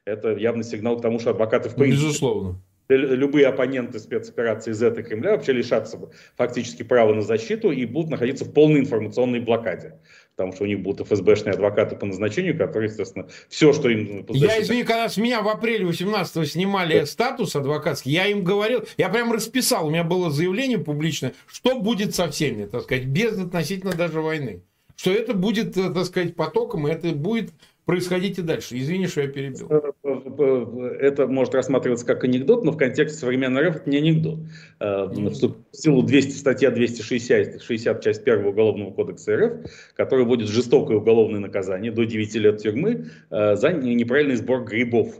[0.04, 2.06] Это явный сигнал к тому, что адвокаты в принципе...
[2.06, 5.98] Безусловно любые оппоненты спецоперации Z и Кремля вообще лишатся
[6.36, 9.94] фактически права на защиту и будут находиться в полной информационной блокаде.
[10.36, 14.26] Потому что у них будут ФСБшные адвокаты по назначению, которые, естественно, все, что им...
[14.30, 17.06] Я, извини, когда с меня в апреле 18-го снимали да.
[17.06, 22.14] статус адвокатский, я им говорил, я прям расписал, у меня было заявление публичное, что будет
[22.14, 24.62] со всеми, так сказать, без относительно даже войны.
[24.96, 27.52] Что это будет, э, так сказать, потоком, и это будет
[27.84, 28.78] Происходите дальше.
[28.78, 29.66] Извини, что я перебил.
[29.68, 33.98] Э, э, э, это может рассматриваться как анекдот, но в контексте современной РФ это не
[33.98, 34.38] анекдот.
[34.80, 41.40] В силу 200, статья 260, 60, часть 1 Уголовного кодекса РФ, который вводит жестокое уголовное
[41.40, 45.14] наказание до 9 лет тюрьмы за неправильный сбор грибов,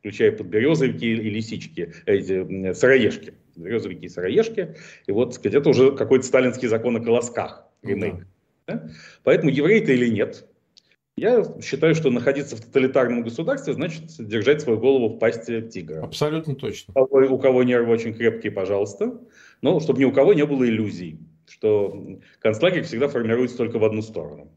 [0.00, 3.34] включая подберезовики и лисички, эти сыроежки.
[3.54, 4.74] Березовики и сыроежки.
[5.06, 7.64] И вот, сказать, это уже какой-то сталинский закон о колосках.
[7.82, 8.26] Ремейк.
[8.66, 8.88] Да.
[9.24, 10.47] Поэтому еврей то или нет,
[11.18, 16.02] я считаю, что находиться в тоталитарном государстве значит держать свою голову в пасти тигра.
[16.02, 16.94] Абсолютно точно.
[16.94, 19.20] У кого нервы очень крепкие, пожалуйста.
[19.62, 24.02] Но чтобы ни у кого не было иллюзий, что концлагерь всегда формируется только в одну
[24.02, 24.52] сторону.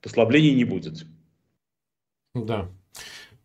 [0.00, 1.04] Послаблений не будет.
[2.34, 2.70] Да.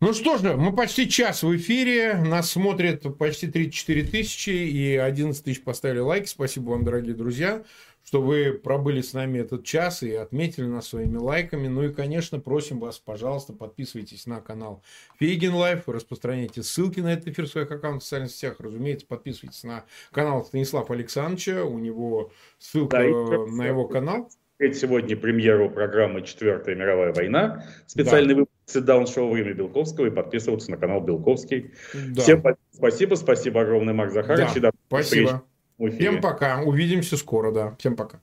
[0.02, 5.44] Ну что же, мы почти час в эфире, нас смотрят почти 34 тысячи и 11
[5.44, 6.26] тысяч поставили лайки.
[6.26, 7.64] Спасибо вам, дорогие друзья,
[8.04, 11.68] что вы пробыли с нами этот час и отметили нас своими лайками.
[11.68, 14.82] Ну и, конечно, просим вас, пожалуйста, подписывайтесь на канал
[15.18, 18.56] Фейгин Live, распространяйте ссылки на этот эфир в своих аккаунтах в социальных сетях.
[18.58, 24.30] Разумеется, подписывайтесь на канал Станислава Александровича, у него ссылка да, на его канал
[24.74, 27.64] сегодня премьеру программы «Четвертая мировая война».
[27.86, 28.40] Специальный да.
[28.40, 31.72] выпуск sit-down шоу «Время Белковского» и подписываться на канал Белковский.
[31.94, 32.22] Да.
[32.22, 34.60] Всем спасибо, спасибо огромное, Марк Захарович.
[34.60, 35.44] Да, спасибо.
[35.88, 36.60] Всем пока.
[36.62, 37.74] Увидимся скоро, да.
[37.78, 38.20] Всем пока.